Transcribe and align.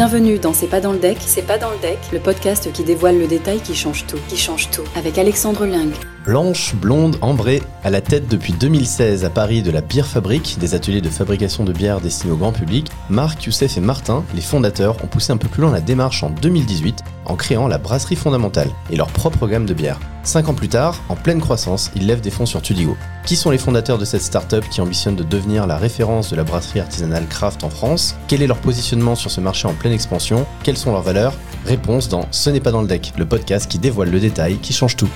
Bienvenue 0.00 0.38
dans 0.38 0.54
C'est 0.54 0.66
pas 0.66 0.80
dans 0.80 0.92
le 0.92 0.98
deck, 0.98 1.18
c'est 1.20 1.46
pas 1.46 1.58
dans 1.58 1.70
le 1.70 1.76
deck, 1.76 1.98
le 2.10 2.20
podcast 2.20 2.72
qui 2.72 2.84
dévoile 2.84 3.18
le 3.18 3.26
détail 3.26 3.60
qui 3.60 3.74
change 3.74 4.06
tout, 4.06 4.16
qui 4.28 4.38
change 4.38 4.70
tout, 4.70 4.84
avec 4.96 5.18
Alexandre 5.18 5.66
Ling. 5.66 5.92
Blanche, 6.24 6.74
blonde, 6.74 7.16
ambrée, 7.22 7.62
à 7.82 7.88
la 7.88 8.02
tête 8.02 8.28
depuis 8.28 8.52
2016 8.52 9.24
à 9.24 9.30
Paris 9.30 9.62
de 9.62 9.70
la 9.70 9.80
Bière 9.80 10.06
Fabrique, 10.06 10.58
des 10.60 10.74
ateliers 10.74 11.00
de 11.00 11.08
fabrication 11.08 11.64
de 11.64 11.72
bière 11.72 12.02
destinés 12.02 12.34
au 12.34 12.36
grand 12.36 12.52
public, 12.52 12.90
Marc, 13.08 13.44
Youssef 13.44 13.78
et 13.78 13.80
Martin, 13.80 14.22
les 14.34 14.42
fondateurs, 14.42 15.02
ont 15.02 15.06
poussé 15.06 15.32
un 15.32 15.38
peu 15.38 15.48
plus 15.48 15.62
loin 15.62 15.72
la 15.72 15.80
démarche 15.80 16.22
en 16.22 16.28
2018 16.28 17.02
en 17.24 17.36
créant 17.36 17.68
la 17.68 17.78
brasserie 17.78 18.16
fondamentale 18.16 18.68
et 18.90 18.96
leur 18.96 19.06
propre 19.06 19.48
gamme 19.48 19.64
de 19.64 19.72
bières. 19.72 19.98
Cinq 20.22 20.50
ans 20.50 20.54
plus 20.54 20.68
tard, 20.68 21.00
en 21.08 21.16
pleine 21.16 21.40
croissance, 21.40 21.90
ils 21.96 22.06
lèvent 22.06 22.20
des 22.20 22.30
fonds 22.30 22.44
sur 22.44 22.60
Tudigo. 22.60 22.98
Qui 23.24 23.34
sont 23.34 23.50
les 23.50 23.56
fondateurs 23.56 23.96
de 23.96 24.04
cette 24.04 24.20
start-up 24.20 24.64
qui 24.70 24.82
ambitionne 24.82 25.16
de 25.16 25.22
devenir 25.22 25.66
la 25.66 25.78
référence 25.78 26.28
de 26.28 26.36
la 26.36 26.44
brasserie 26.44 26.80
artisanale 26.80 27.28
craft 27.28 27.64
en 27.64 27.70
France? 27.70 28.14
Quel 28.28 28.42
est 28.42 28.46
leur 28.46 28.58
positionnement 28.58 29.14
sur 29.14 29.30
ce 29.30 29.40
marché 29.40 29.66
en 29.68 29.72
pleine 29.72 29.94
expansion? 29.94 30.46
Quelles 30.64 30.76
sont 30.76 30.92
leurs 30.92 31.00
valeurs? 31.00 31.32
Réponse 31.64 32.10
dans 32.10 32.26
Ce 32.30 32.50
n'est 32.50 32.60
pas 32.60 32.72
dans 32.72 32.82
le 32.82 32.88
deck, 32.88 33.14
le 33.16 33.24
podcast 33.24 33.70
qui 33.70 33.78
dévoile 33.78 34.10
le 34.10 34.20
détail 34.20 34.58
qui 34.58 34.74
change 34.74 34.96
tout. 34.96 35.08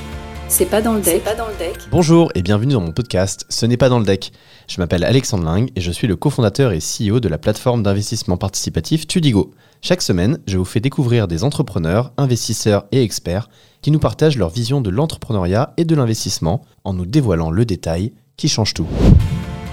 C'est 0.49 0.67
pas 0.67 0.83
dans 0.83 0.95
le 0.95 1.01
deck. 1.01 1.25
pas 1.25 1.35
dans 1.35 1.49
le 1.49 1.55
deck. 1.59 1.77
Bonjour 1.91 2.31
et 2.35 2.43
bienvenue 2.43 2.75
dans 2.75 2.81
mon 2.81 2.93
podcast 2.93 3.47
Ce 3.49 3.67
n'est 3.67 3.77
pas 3.77 3.89
dans 3.89 3.99
le 3.99 4.05
deck. 4.05 4.33
Je 4.69 4.81
m'appelle 4.81 5.03
Alexandre 5.03 5.53
Ling 5.53 5.71
et 5.75 5.81
je 5.81 5.91
suis 5.91 6.07
le 6.07 6.17
cofondateur 6.17 6.73
et 6.73 6.79
CEO 6.79 7.19
de 7.19 7.29
la 7.29 7.39
plateforme 7.39 7.83
d'investissement 7.83 8.37
participatif 8.37 9.07
Tudigo. 9.07 9.51
Chaque 9.81 10.03
semaine, 10.03 10.39
je 10.47 10.59
vous 10.59 10.65
fais 10.65 10.81
découvrir 10.81 11.27
des 11.29 11.45
entrepreneurs, 11.45 12.13
investisseurs 12.17 12.85
et 12.93 13.03
experts 13.03 13.49
qui 13.83 13.91
nous 13.91 13.99
partagent 13.99 14.39
leur 14.39 14.51
vision 14.51 14.81
de 14.81 14.91
l'entrepreneuriat 14.91 15.73
et 15.77 15.85
de 15.85 15.95
l'investissement 15.95 16.63
en 16.85 16.93
nous 16.93 17.07
dévoilant 17.07 17.51
le 17.51 17.65
détail 17.65 18.13
qui 18.37 18.49
change 18.49 18.75
tout. 18.75 18.87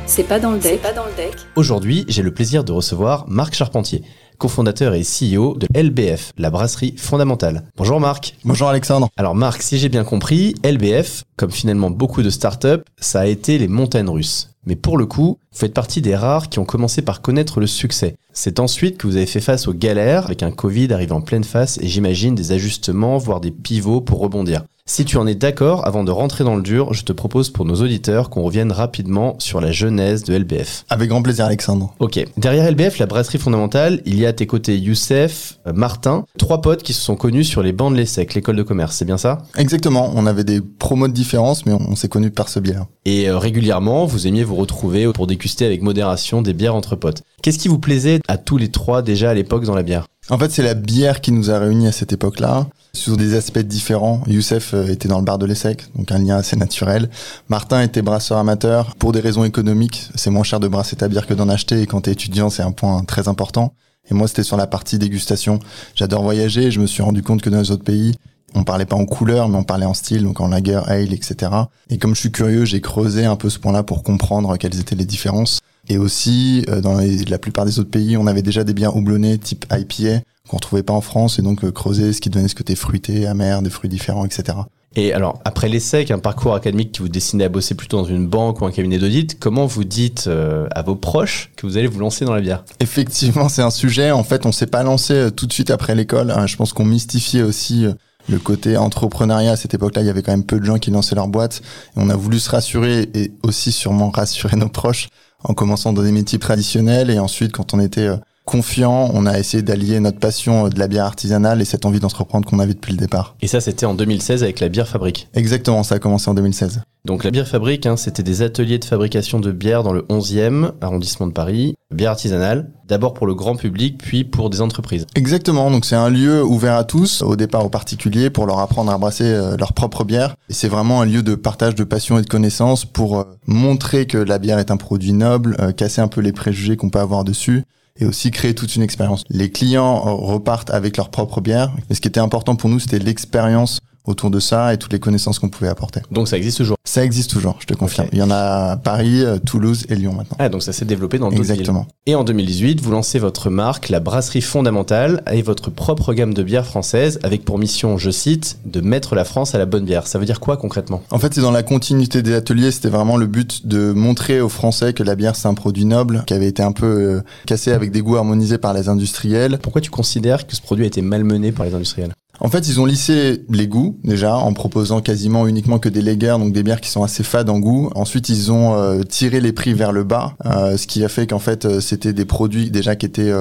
C'est 0.07 0.23
pas 0.23 0.39
dans 0.39 0.51
le 0.51 0.59
deck. 0.59 0.81
pas 0.81 0.93
dans 0.93 1.05
le 1.05 1.15
deck. 1.15 1.35
Aujourd'hui, 1.55 2.05
j'ai 2.07 2.21
le 2.21 2.33
plaisir 2.33 2.63
de 2.63 2.71
recevoir 2.71 3.25
Marc 3.27 3.53
Charpentier, 3.53 4.03
cofondateur 4.41 4.95
et 4.95 5.03
CEO 5.03 5.55
de 5.55 5.67
LBF, 5.79 6.33
la 6.39 6.49
brasserie 6.49 6.95
fondamentale. 6.97 7.61
Bonjour 7.77 7.99
Marc. 7.99 8.35
Bonjour 8.43 8.69
Alexandre. 8.69 9.07
Alors 9.15 9.35
Marc, 9.35 9.61
si 9.61 9.77
j'ai 9.77 9.87
bien 9.87 10.03
compris, 10.03 10.55
LBF, 10.65 11.25
comme 11.37 11.51
finalement 11.51 11.91
beaucoup 11.91 12.23
de 12.23 12.31
startups, 12.31 12.83
ça 12.99 13.19
a 13.19 13.27
été 13.27 13.59
les 13.59 13.67
montagnes 13.67 14.09
russes. 14.09 14.49
Mais 14.65 14.75
pour 14.75 14.97
le 14.97 15.05
coup, 15.05 15.37
vous 15.51 15.59
faites 15.59 15.75
partie 15.75 16.01
des 16.01 16.15
rares 16.15 16.49
qui 16.49 16.57
ont 16.57 16.65
commencé 16.65 17.03
par 17.03 17.21
connaître 17.21 17.59
le 17.59 17.67
succès. 17.67 18.15
C'est 18.33 18.59
ensuite 18.59 18.97
que 18.97 19.05
vous 19.05 19.15
avez 19.15 19.27
fait 19.27 19.41
face 19.41 19.67
aux 19.67 19.73
galères 19.73 20.25
avec 20.25 20.41
un 20.41 20.51
Covid 20.51 20.91
arrivant 20.91 21.17
en 21.17 21.21
pleine 21.21 21.43
face 21.43 21.77
et 21.77 21.87
j'imagine 21.87 22.33
des 22.33 22.51
ajustements, 22.51 23.19
voire 23.19 23.41
des 23.41 23.51
pivots 23.51 24.01
pour 24.01 24.19
rebondir. 24.19 24.63
Si 24.85 25.05
tu 25.05 25.17
en 25.17 25.27
es 25.27 25.35
d'accord, 25.35 25.87
avant 25.87 26.03
de 26.03 26.11
rentrer 26.11 26.43
dans 26.43 26.55
le 26.55 26.61
dur, 26.61 26.93
je 26.93 27.03
te 27.03 27.13
propose 27.13 27.49
pour 27.49 27.65
nos 27.65 27.75
auditeurs 27.75 28.29
qu'on 28.29 28.41
revienne 28.41 28.71
rapidement 28.71 29.35
sur 29.39 29.61
la 29.61 29.71
genèse 29.71 30.23
de 30.23 30.35
LBF. 30.35 30.85
Avec 30.89 31.09
grand 31.09 31.21
plaisir 31.21 31.45
Alexandre. 31.45 31.93
Ok. 31.99 32.19
Derrière 32.37 32.69
LBF, 32.69 32.97
la 32.97 33.05
brasserie 33.05 33.37
fondamentale, 33.37 34.01
il 34.05 34.19
y 34.19 34.25
a 34.25 34.29
à 34.29 34.33
tes 34.33 34.47
côtés 34.47 34.77
Youssef, 34.77 35.59
euh, 35.67 35.73
Martin, 35.73 36.25
trois 36.37 36.61
potes 36.61 36.83
qui 36.83 36.93
se 36.93 37.01
sont 37.01 37.15
connus 37.15 37.43
sur 37.43 37.61
les 37.63 37.71
bancs 37.71 37.91
de 37.93 37.97
l'ESSEC, 37.97 38.33
l'école 38.33 38.55
de 38.55 38.63
commerce, 38.63 38.95
c'est 38.95 39.05
bien 39.05 39.17
ça? 39.17 39.43
Exactement. 39.55 40.11
On 40.15 40.25
avait 40.25 40.43
des 40.43 40.61
promos 40.61 41.07
de 41.07 41.13
différence, 41.13 41.65
mais 41.65 41.73
on, 41.73 41.95
s'est 41.95 42.09
connus 42.09 42.31
par 42.31 42.49
ce 42.49 42.59
bière. 42.59 42.85
Et 43.05 43.29
euh, 43.29 43.37
régulièrement, 43.37 44.05
vous 44.05 44.27
aimiez 44.27 44.43
vous 44.43 44.55
retrouver 44.55 45.11
pour 45.13 45.27
déguster 45.27 45.65
avec 45.65 45.81
modération 45.81 46.41
des 46.41 46.53
bières 46.53 46.75
entre 46.75 46.95
potes. 46.95 47.21
Qu'est-ce 47.43 47.59
qui 47.59 47.67
vous 47.67 47.79
plaisait 47.79 48.19
à 48.27 48.37
tous 48.37 48.57
les 48.57 48.69
trois 48.69 49.01
déjà 49.01 49.29
à 49.29 49.33
l'époque 49.33 49.65
dans 49.65 49.75
la 49.75 49.83
bière? 49.83 50.07
En 50.29 50.37
fait, 50.37 50.51
c'est 50.51 50.63
la 50.63 50.75
bière 50.75 51.21
qui 51.21 51.31
nous 51.31 51.51
a 51.51 51.59
réunis 51.59 51.87
à 51.87 51.91
cette 51.91 52.13
époque-là 52.13 52.67
sur 52.93 53.17
des 53.17 53.35
aspects 53.35 53.59
différents. 53.59 54.21
Youssef 54.27 54.73
euh, 54.73 54.87
était 54.87 55.07
dans 55.07 55.19
le 55.19 55.23
bar 55.23 55.37
de 55.37 55.45
l'ESSEC, 55.45 55.85
donc 55.95 56.11
un 56.11 56.19
lien 56.19 56.37
assez 56.37 56.55
naturel. 56.55 57.09
Martin 57.49 57.81
était 57.81 58.01
brasseur 58.01 58.37
amateur. 58.37 58.95
Pour 58.95 59.11
des 59.11 59.19
raisons 59.19 59.43
économiques, 59.43 60.09
c'est 60.15 60.29
moins 60.29 60.43
cher 60.43 60.59
de 60.59 60.67
brasser 60.67 60.95
ta 60.95 61.07
bière 61.07 61.27
que 61.27 61.33
d'en 61.33 61.49
acheter. 61.49 61.81
Et 61.81 61.87
quand 61.87 62.01
t'es 62.01 62.11
étudiant, 62.11 62.49
c'est 62.49 62.63
un 62.63 62.71
point 62.71 63.03
très 63.03 63.27
important. 63.27 63.73
Et 64.09 64.13
moi, 64.13 64.27
c'était 64.27 64.43
sur 64.43 64.57
la 64.57 64.67
partie 64.67 64.97
dégustation. 64.97 65.59
J'adore 65.95 66.23
voyager. 66.23 66.71
je 66.71 66.79
me 66.79 66.87
suis 66.87 67.03
rendu 67.03 67.23
compte 67.23 67.41
que 67.41 67.49
dans 67.49 67.59
les 67.59 67.71
autres 67.71 67.83
pays, 67.83 68.15
on 68.53 68.63
parlait 68.63 68.85
pas 68.85 68.97
en 68.97 69.05
couleur, 69.05 69.47
mais 69.47 69.57
on 69.57 69.63
parlait 69.63 69.85
en 69.85 69.93
style, 69.93 70.23
donc 70.23 70.41
en 70.41 70.47
lager, 70.47 70.81
ale, 70.87 71.13
etc. 71.13 71.51
Et 71.89 71.97
comme 71.97 72.15
je 72.15 72.19
suis 72.19 72.31
curieux, 72.31 72.65
j'ai 72.65 72.81
creusé 72.81 73.25
un 73.25 73.37
peu 73.37 73.49
ce 73.49 73.59
point-là 73.59 73.83
pour 73.83 74.03
comprendre 74.03 74.57
quelles 74.57 74.79
étaient 74.79 74.95
les 74.95 75.05
différences. 75.05 75.61
Et 75.87 75.97
aussi, 75.97 76.65
euh, 76.69 76.81
dans 76.81 76.99
la 76.99 77.37
plupart 77.37 77.65
des 77.65 77.79
autres 77.79 77.89
pays, 77.89 78.17
on 78.17 78.27
avait 78.27 78.41
déjà 78.41 78.63
des 78.63 78.73
bières 78.73 78.95
houblonnées 78.95 79.37
type 79.37 79.65
IPA 79.71 80.21
qu'on 80.51 80.57
retrouvait 80.57 80.83
pas 80.83 80.93
en 80.93 80.99
France, 80.99 81.39
et 81.39 81.41
donc 81.41 81.63
euh, 81.63 81.71
creuser 81.71 82.11
ce 82.11 82.19
qui 82.19 82.29
donnait 82.29 82.49
ce 82.49 82.55
côté 82.55 82.75
fruité, 82.75 83.25
amer, 83.25 83.61
des 83.61 83.69
fruits 83.69 83.89
différents, 83.89 84.25
etc. 84.25 84.57
Et 84.97 85.13
alors, 85.13 85.39
après 85.45 85.69
l'essai, 85.69 86.05
un 86.11 86.19
parcours 86.19 86.53
académique 86.53 86.91
qui 86.91 87.01
vous 87.01 87.07
destinait 87.07 87.45
à 87.45 87.49
bosser 87.49 87.73
plutôt 87.73 87.95
dans 87.95 88.03
une 88.03 88.27
banque 88.27 88.59
ou 88.59 88.65
un 88.65 88.71
cabinet 88.71 88.97
d'audit, 88.97 89.39
comment 89.39 89.65
vous 89.65 89.85
dites 89.85 90.25
euh, 90.27 90.67
à 90.71 90.81
vos 90.81 90.97
proches 90.97 91.51
que 91.55 91.65
vous 91.65 91.77
allez 91.77 91.87
vous 91.87 92.01
lancer 92.01 92.25
dans 92.25 92.35
la 92.35 92.41
bière? 92.41 92.65
Effectivement, 92.81 93.47
c'est 93.47 93.61
un 93.61 93.69
sujet. 93.69 94.11
En 94.11 94.25
fait, 94.25 94.45
on 94.45 94.51
s'est 94.51 94.67
pas 94.67 94.83
lancé 94.83 95.29
tout 95.33 95.47
de 95.47 95.53
suite 95.53 95.71
après 95.71 95.95
l'école. 95.95 96.31
Hein. 96.31 96.45
Je 96.45 96.57
pense 96.57 96.73
qu'on 96.73 96.83
mystifiait 96.83 97.43
aussi 97.43 97.85
le 98.29 98.37
côté 98.37 98.75
entrepreneuriat 98.75 99.51
à 99.51 99.55
cette 99.55 99.73
époque-là, 99.73 100.01
il 100.01 100.07
y 100.07 100.09
avait 100.09 100.21
quand 100.21 100.33
même 100.33 100.43
peu 100.43 100.59
de 100.59 100.65
gens 100.65 100.77
qui 100.77 100.91
lançaient 100.91 101.15
leur 101.15 101.29
boîte. 101.29 101.61
Et 101.95 101.99
on 101.99 102.09
a 102.09 102.15
voulu 102.17 102.39
se 102.39 102.49
rassurer 102.49 103.09
et 103.13 103.31
aussi 103.43 103.71
sûrement 103.71 104.09
rassurer 104.09 104.57
nos 104.57 104.69
proches 104.69 105.07
en 105.43 105.53
commençant 105.53 105.93
dans 105.93 106.03
des 106.03 106.11
métiers 106.11 106.39
traditionnels 106.39 107.09
et 107.09 107.19
ensuite 107.19 107.51
quand 107.51 107.73
on 107.73 107.79
était 107.79 108.07
euh, 108.07 108.17
confiant, 108.51 109.09
on 109.13 109.25
a 109.25 109.39
essayé 109.39 109.63
d'allier 109.63 110.01
notre 110.01 110.19
passion 110.19 110.65
euh, 110.65 110.69
de 110.69 110.77
la 110.77 110.89
bière 110.89 111.05
artisanale 111.05 111.61
et 111.61 111.65
cette 111.65 111.85
envie 111.85 112.01
d'entreprendre 112.01 112.45
qu'on 112.45 112.59
avait 112.59 112.73
depuis 112.73 112.91
le 112.91 112.97
départ. 112.97 113.35
Et 113.41 113.47
ça, 113.47 113.61
c'était 113.61 113.85
en 113.85 113.93
2016 113.93 114.43
avec 114.43 114.59
la 114.59 114.67
bière 114.67 114.89
fabrique. 114.89 115.29
Exactement, 115.33 115.83
ça 115.83 115.95
a 115.95 115.99
commencé 115.99 116.29
en 116.29 116.33
2016. 116.33 116.81
Donc 117.05 117.23
la 117.23 117.31
bière 117.31 117.47
fabrique, 117.47 117.85
hein, 117.85 117.95
c'était 117.95 118.23
des 118.23 118.41
ateliers 118.41 118.77
de 118.77 118.83
fabrication 118.83 119.39
de 119.39 119.53
bière 119.53 119.83
dans 119.83 119.93
le 119.93 120.01
11e 120.01 120.71
arrondissement 120.81 121.27
de 121.27 121.31
Paris, 121.31 121.75
bière 121.91 122.11
artisanale, 122.11 122.69
d'abord 122.87 123.13
pour 123.13 123.25
le 123.25 123.33
grand 123.33 123.55
public, 123.55 123.97
puis 123.97 124.25
pour 124.25 124.49
des 124.49 124.59
entreprises. 124.59 125.07
Exactement, 125.15 125.71
donc 125.71 125.85
c'est 125.85 125.95
un 125.95 126.09
lieu 126.09 126.43
ouvert 126.43 126.75
à 126.75 126.83
tous, 126.83 127.21
au 127.21 127.37
départ 127.37 127.65
aux 127.65 127.69
particuliers, 127.69 128.29
pour 128.29 128.45
leur 128.45 128.59
apprendre 128.59 128.91
à 128.91 128.97
brasser 128.97 129.23
euh, 129.23 129.55
leur 129.57 129.71
propre 129.71 130.03
bière. 130.03 130.35
Et 130.49 130.53
c'est 130.53 130.67
vraiment 130.67 131.01
un 131.01 131.05
lieu 131.05 131.23
de 131.23 131.35
partage 131.35 131.73
de 131.73 131.85
passion 131.85 132.19
et 132.19 132.21
de 132.21 132.27
connaissances 132.27 132.83
pour 132.83 133.17
euh, 133.17 133.23
montrer 133.47 134.07
que 134.07 134.17
la 134.17 134.39
bière 134.39 134.59
est 134.59 134.71
un 134.71 134.77
produit 134.77 135.13
noble, 135.13 135.55
casser 135.77 136.01
un 136.01 136.09
peu 136.09 136.19
les 136.19 136.33
préjugés 136.33 136.75
qu'on 136.75 136.89
peut 136.89 136.99
avoir 136.99 137.23
dessus 137.23 137.63
et 137.97 138.05
aussi 138.05 138.31
créer 138.31 138.55
toute 138.55 138.75
une 138.75 138.81
expérience. 138.81 139.23
Les 139.29 139.51
clients 139.51 139.99
repartent 140.17 140.69
avec 140.69 140.97
leur 140.97 141.09
propre 141.09 141.41
bière. 141.41 141.71
Mais 141.89 141.95
ce 141.95 142.01
qui 142.01 142.07
était 142.07 142.19
important 142.19 142.55
pour 142.55 142.69
nous, 142.69 142.79
c'était 142.79 142.99
l'expérience 142.99 143.79
autour 144.05 144.31
de 144.31 144.39
ça 144.39 144.73
et 144.73 144.77
toutes 144.77 144.93
les 144.93 144.99
connaissances 144.99 145.39
qu'on 145.39 145.49
pouvait 145.49 145.69
apporter. 145.69 146.01
Donc 146.11 146.27
ça 146.27 146.37
existe 146.37 146.57
toujours 146.57 146.77
Ça 146.83 147.03
existe 147.03 147.31
toujours, 147.31 147.57
je 147.59 147.65
te 147.65 147.73
confirme. 147.73 148.07
Il 148.11 148.19
y 148.19 148.21
en 148.23 148.31
a 148.31 148.71
à 148.71 148.77
Paris, 148.77 149.23
euh, 149.23 149.37
Toulouse 149.37 149.85
et 149.89 149.95
Lyon 149.95 150.13
maintenant. 150.13 150.37
Ah, 150.39 150.49
donc 150.49 150.63
ça 150.63 150.73
s'est 150.73 150.85
développé 150.85 151.19
dans 151.19 151.29
d'autres 151.29 151.41
Exactement. 151.41 151.87
Et 152.07 152.15
en 152.15 152.23
2018, 152.23 152.81
vous 152.81 152.91
lancez 152.91 153.19
votre 153.19 153.49
marque, 153.49 153.89
la 153.89 153.99
Brasserie 153.99 154.41
Fondamentale, 154.41 155.23
et 155.31 155.41
votre 155.41 155.69
propre 155.69 156.13
gamme 156.13 156.33
de 156.33 156.43
bières 156.43 156.65
françaises, 156.65 157.19
avec 157.23 157.45
pour 157.45 157.59
mission, 157.59 157.97
je 157.97 158.09
cite, 158.09 158.57
de 158.65 158.81
mettre 158.81 159.15
la 159.15 159.23
France 159.23 159.55
à 159.55 159.57
la 159.57 159.65
bonne 159.65 159.85
bière. 159.85 160.07
Ça 160.07 160.19
veut 160.19 160.25
dire 160.25 160.39
quoi 160.39 160.57
concrètement? 160.57 161.01
En 161.11 161.19
fait, 161.19 161.33
c'est 161.33 161.41
dans 161.41 161.51
la 161.51 161.63
continuité 161.63 162.21
des 162.21 162.33
ateliers, 162.33 162.71
c'était 162.71 162.89
vraiment 162.89 163.17
le 163.17 163.27
but 163.27 163.67
de 163.67 163.93
montrer 163.93 164.41
aux 164.41 164.49
Français 164.49 164.93
que 164.93 165.03
la 165.03 165.15
bière 165.15 165.35
c'est 165.35 165.47
un 165.47 165.53
produit 165.53 165.85
noble, 165.85 166.23
qui 166.25 166.33
avait 166.33 166.47
été 166.47 166.63
un 166.63 166.71
peu 166.71 166.85
euh, 166.85 167.21
cassé 167.45 167.71
avec 167.71 167.91
des 167.91 168.01
goûts 168.01 168.17
harmonisés 168.17 168.57
par 168.57 168.73
les 168.73 168.89
industriels. 168.89 169.59
Pourquoi 169.61 169.81
tu 169.81 169.91
considères 169.91 170.47
que 170.47 170.55
ce 170.55 170.61
produit 170.61 170.85
a 170.85 170.87
été 170.87 171.01
malmené 171.01 171.51
par 171.51 171.65
les 171.65 171.73
industriels? 171.73 172.13
En 172.43 172.49
fait, 172.49 172.67
ils 172.67 172.81
ont 172.81 172.85
lissé 172.85 173.45
les 173.49 173.67
goûts 173.67 173.99
déjà 174.03 174.35
en 174.35 174.51
proposant 174.53 174.99
quasiment 174.99 175.45
uniquement 175.45 175.77
que 175.77 175.89
des 175.89 176.01
lagers, 176.01 176.39
donc 176.39 176.53
des 176.53 176.63
bières 176.63 176.81
qui 176.81 176.89
sont 176.89 177.03
assez 177.03 177.21
fades 177.21 177.51
en 177.51 177.59
goût. 177.59 177.91
Ensuite, 177.93 178.29
ils 178.29 178.51
ont 178.51 178.73
euh, 178.73 179.03
tiré 179.03 179.39
les 179.39 179.53
prix 179.53 179.75
vers 179.75 179.91
le 179.91 180.03
bas, 180.03 180.33
euh, 180.47 180.75
ce 180.75 180.87
qui 180.87 181.05
a 181.05 181.09
fait 181.09 181.27
qu'en 181.27 181.37
fait, 181.37 181.65
euh, 181.65 181.79
c'était 181.79 182.13
des 182.13 182.25
produits 182.25 182.71
déjà 182.71 182.95
qui 182.95 183.05
étaient 183.05 183.31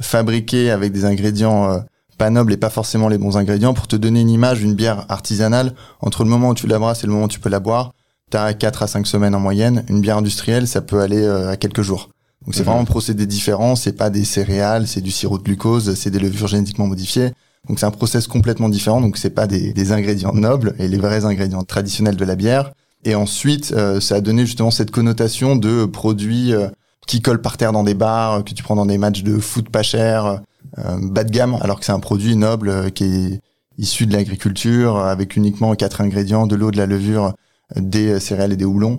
fabriqués 0.00 0.70
avec 0.70 0.92
des 0.92 1.04
ingrédients 1.04 1.84
pas 2.16 2.30
nobles 2.30 2.54
et 2.54 2.56
pas 2.56 2.70
forcément 2.70 3.08
les 3.08 3.18
bons 3.18 3.36
ingrédients. 3.36 3.74
Pour 3.74 3.86
te 3.86 3.96
donner 3.96 4.22
une 4.22 4.30
image, 4.30 4.62
une 4.62 4.74
bière 4.74 5.04
artisanale, 5.10 5.74
entre 6.00 6.24
le 6.24 6.30
moment 6.30 6.48
où 6.48 6.54
tu 6.54 6.66
la 6.66 6.78
brasses 6.78 7.04
et 7.04 7.06
le 7.06 7.12
moment 7.12 7.26
où 7.26 7.28
tu 7.28 7.40
peux 7.40 7.50
la 7.50 7.60
boire, 7.60 7.92
t'as 8.30 8.54
4 8.54 8.82
à 8.82 8.86
5 8.86 9.06
semaines 9.06 9.34
en 9.34 9.40
moyenne. 9.40 9.84
Une 9.88 10.00
bière 10.00 10.16
industrielle, 10.16 10.66
ça 10.66 10.80
peut 10.80 11.00
aller 11.00 11.26
à 11.26 11.58
quelques 11.58 11.82
jours. 11.82 12.08
Donc 12.46 12.54
c'est 12.54 12.60
mhm. 12.60 12.66
vraiment 12.66 12.80
un 12.80 12.86
procédé 12.86 13.26
différent, 13.26 13.76
c'est 13.76 13.92
pas 13.92 14.08
des 14.08 14.24
céréales, 14.24 14.86
c'est 14.86 15.02
du 15.02 15.10
sirop 15.10 15.36
de 15.36 15.42
glucose, 15.42 15.94
c'est 15.96 16.10
des 16.10 16.18
levures 16.18 16.48
génétiquement 16.48 16.86
modifiées. 16.86 17.32
Donc 17.68 17.78
c'est 17.78 17.86
un 17.86 17.90
process 17.90 18.26
complètement 18.26 18.68
différent. 18.68 19.00
Donc 19.00 19.16
c'est 19.16 19.30
pas 19.30 19.46
des, 19.46 19.92
ingrédients 19.92 20.32
nobles 20.32 20.74
et 20.78 20.88
les 20.88 20.98
vrais 20.98 21.24
ingrédients 21.24 21.62
traditionnels 21.62 22.16
de 22.16 22.24
la 22.24 22.36
bière. 22.36 22.72
Et 23.04 23.14
ensuite, 23.14 23.72
euh, 23.72 24.00
ça 24.00 24.16
a 24.16 24.20
donné 24.20 24.44
justement 24.44 24.70
cette 24.70 24.90
connotation 24.90 25.56
de 25.56 25.84
produits 25.84 26.52
euh, 26.52 26.68
qui 27.06 27.20
collent 27.20 27.40
par 27.40 27.56
terre 27.56 27.72
dans 27.72 27.84
des 27.84 27.94
bars, 27.94 28.44
que 28.44 28.52
tu 28.52 28.62
prends 28.62 28.76
dans 28.76 28.86
des 28.86 28.98
matchs 28.98 29.22
de 29.22 29.38
foot 29.38 29.68
pas 29.68 29.82
cher, 29.82 30.40
euh, 30.78 30.98
bas 31.02 31.24
de 31.24 31.30
gamme, 31.30 31.56
alors 31.60 31.78
que 31.78 31.86
c'est 31.86 31.92
un 31.92 32.00
produit 32.00 32.36
noble 32.36 32.90
qui 32.92 33.04
est 33.04 33.40
issu 33.78 34.06
de 34.06 34.12
l'agriculture 34.12 34.98
avec 34.98 35.36
uniquement 35.36 35.74
quatre 35.74 36.00
ingrédients, 36.00 36.46
de 36.46 36.56
l'eau, 36.56 36.70
de 36.70 36.76
la 36.76 36.86
levure, 36.86 37.34
des 37.76 38.18
céréales 38.18 38.52
et 38.52 38.56
des 38.56 38.64
houblons. 38.64 38.98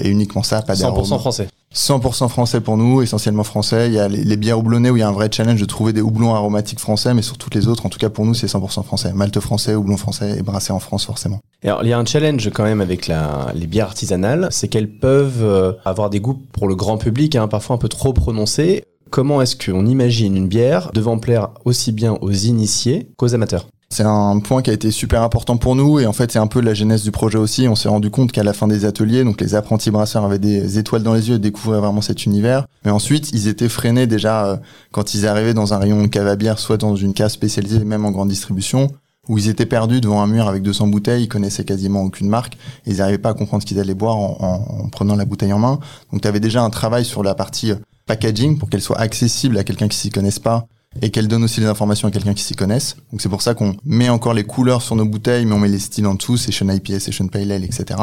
et 0.00 0.08
uniquement 0.08 0.44
ça, 0.44 0.62
pas 0.62 0.74
100% 0.74 1.18
français. 1.18 1.48
100% 1.74 2.28
français 2.28 2.60
pour 2.60 2.76
nous, 2.76 3.00
essentiellement 3.00 3.44
français. 3.44 3.86
Il 3.86 3.94
y 3.94 4.00
a 4.00 4.08
les, 4.08 4.36
bières 4.36 4.58
houblonnées 4.58 4.90
où 4.90 4.96
il 4.96 5.00
y 5.00 5.02
a 5.04 5.08
un 5.08 5.12
vrai 5.12 5.28
challenge 5.30 5.60
de 5.60 5.66
trouver 5.66 5.92
des 5.92 6.00
houblons 6.00 6.34
aromatiques 6.34 6.80
français, 6.80 7.14
mais 7.14 7.22
sur 7.22 7.38
toutes 7.38 7.54
les 7.54 7.68
autres, 7.68 7.86
en 7.86 7.88
tout 7.88 7.98
cas 7.98 8.10
pour 8.10 8.26
nous, 8.26 8.34
c'est 8.34 8.48
100% 8.48 8.82
français. 8.82 9.12
Malte 9.12 9.38
français, 9.38 9.76
houblon 9.76 9.96
français 9.96 10.36
et 10.36 10.42
brassé 10.42 10.72
en 10.72 10.80
France 10.80 11.04
forcément. 11.04 11.38
Alors, 11.62 11.84
il 11.84 11.88
y 11.88 11.92
a 11.92 11.98
un 11.98 12.04
challenge 12.04 12.50
quand 12.52 12.64
même 12.64 12.80
avec 12.80 13.08
les 13.54 13.66
bières 13.68 13.86
artisanales, 13.86 14.48
c'est 14.50 14.66
qu'elles 14.66 14.90
peuvent 14.90 15.42
euh, 15.44 15.72
avoir 15.84 16.10
des 16.10 16.18
goûts 16.18 16.42
pour 16.52 16.66
le 16.66 16.74
grand 16.74 16.98
public, 16.98 17.36
hein, 17.36 17.46
parfois 17.46 17.76
un 17.76 17.78
peu 17.78 17.88
trop 17.88 18.12
prononcés. 18.12 18.82
Comment 19.10 19.40
est-ce 19.40 19.54
qu'on 19.54 19.86
imagine 19.86 20.36
une 20.36 20.48
bière 20.48 20.90
devant 20.92 21.18
plaire 21.18 21.50
aussi 21.64 21.92
bien 21.92 22.16
aux 22.20 22.32
initiés 22.32 23.10
qu'aux 23.16 23.34
amateurs? 23.34 23.66
C'est 23.92 24.04
un 24.04 24.38
point 24.38 24.62
qui 24.62 24.70
a 24.70 24.72
été 24.72 24.92
super 24.92 25.22
important 25.22 25.56
pour 25.56 25.74
nous 25.74 25.98
et 25.98 26.06
en 26.06 26.12
fait 26.12 26.30
c'est 26.30 26.38
un 26.38 26.46
peu 26.46 26.60
la 26.60 26.74
genèse 26.74 27.02
du 27.02 27.10
projet 27.10 27.38
aussi. 27.38 27.66
On 27.66 27.74
s'est 27.74 27.88
rendu 27.88 28.08
compte 28.08 28.30
qu'à 28.30 28.44
la 28.44 28.52
fin 28.52 28.68
des 28.68 28.84
ateliers, 28.84 29.24
donc 29.24 29.40
les 29.40 29.56
apprentis 29.56 29.90
brasseurs 29.90 30.24
avaient 30.24 30.38
des 30.38 30.78
étoiles 30.78 31.02
dans 31.02 31.12
les 31.12 31.28
yeux 31.28 31.34
et 31.34 31.38
découvraient 31.40 31.80
vraiment 31.80 32.00
cet 32.00 32.24
univers. 32.24 32.66
Mais 32.84 32.92
ensuite 32.92 33.32
ils 33.32 33.48
étaient 33.48 33.68
freinés 33.68 34.06
déjà 34.06 34.46
euh, 34.46 34.56
quand 34.92 35.14
ils 35.14 35.26
arrivaient 35.26 35.54
dans 35.54 35.74
un 35.74 35.78
rayon 35.78 36.02
de 36.02 36.06
cave 36.06 36.28
à 36.28 36.36
bière, 36.36 36.60
soit 36.60 36.76
dans 36.76 36.94
une 36.94 37.14
cave 37.14 37.30
spécialisée, 37.30 37.84
même 37.84 38.04
en 38.04 38.12
grande 38.12 38.28
distribution, 38.28 38.92
où 39.28 39.38
ils 39.38 39.48
étaient 39.48 39.66
perdus 39.66 40.00
devant 40.00 40.22
un 40.22 40.28
mur 40.28 40.46
avec 40.46 40.62
200 40.62 40.86
bouteilles, 40.86 41.24
ils 41.24 41.28
connaissaient 41.28 41.64
quasiment 41.64 42.02
aucune 42.02 42.28
marque, 42.28 42.54
et 42.86 42.92
ils 42.92 42.98
n'arrivaient 42.98 43.18
pas 43.18 43.30
à 43.30 43.34
comprendre 43.34 43.62
ce 43.62 43.66
qu'ils 43.66 43.80
allaient 43.80 43.94
boire 43.94 44.16
en, 44.16 44.36
en, 44.40 44.88
prenant 44.88 45.16
la 45.16 45.24
bouteille 45.24 45.52
en 45.52 45.58
main. 45.58 45.80
Donc 46.12 46.22
tu 46.22 46.28
avais 46.28 46.40
déjà 46.40 46.62
un 46.62 46.70
travail 46.70 47.04
sur 47.04 47.24
la 47.24 47.34
partie 47.34 47.72
euh, 47.72 47.76
packaging 48.06 48.56
pour 48.56 48.70
qu'elle 48.70 48.82
soit 48.82 48.98
accessible 49.00 49.58
à 49.58 49.64
quelqu'un 49.64 49.88
qui 49.88 49.98
s'y 49.98 50.10
connaisse 50.10 50.38
pas 50.38 50.68
et 51.02 51.10
qu'elle 51.10 51.28
donne 51.28 51.44
aussi 51.44 51.60
les 51.60 51.66
informations 51.66 52.08
à 52.08 52.10
quelqu'un 52.10 52.34
qui 52.34 52.42
s'y 52.42 52.54
connaisse. 52.54 52.96
Donc 53.12 53.20
c'est 53.20 53.28
pour 53.28 53.42
ça 53.42 53.54
qu'on 53.54 53.76
met 53.84 54.08
encore 54.08 54.34
les 54.34 54.44
couleurs 54.44 54.82
sur 54.82 54.96
nos 54.96 55.04
bouteilles, 55.04 55.46
mais 55.46 55.52
on 55.52 55.58
met 55.58 55.68
les 55.68 55.78
styles 55.78 56.06
en 56.06 56.14
dessous, 56.14 56.36
Session 56.36 56.68
IPA, 56.68 57.00
Session 57.00 57.28
Pale 57.28 57.52
Ale, 57.52 57.64
etc. 57.64 58.00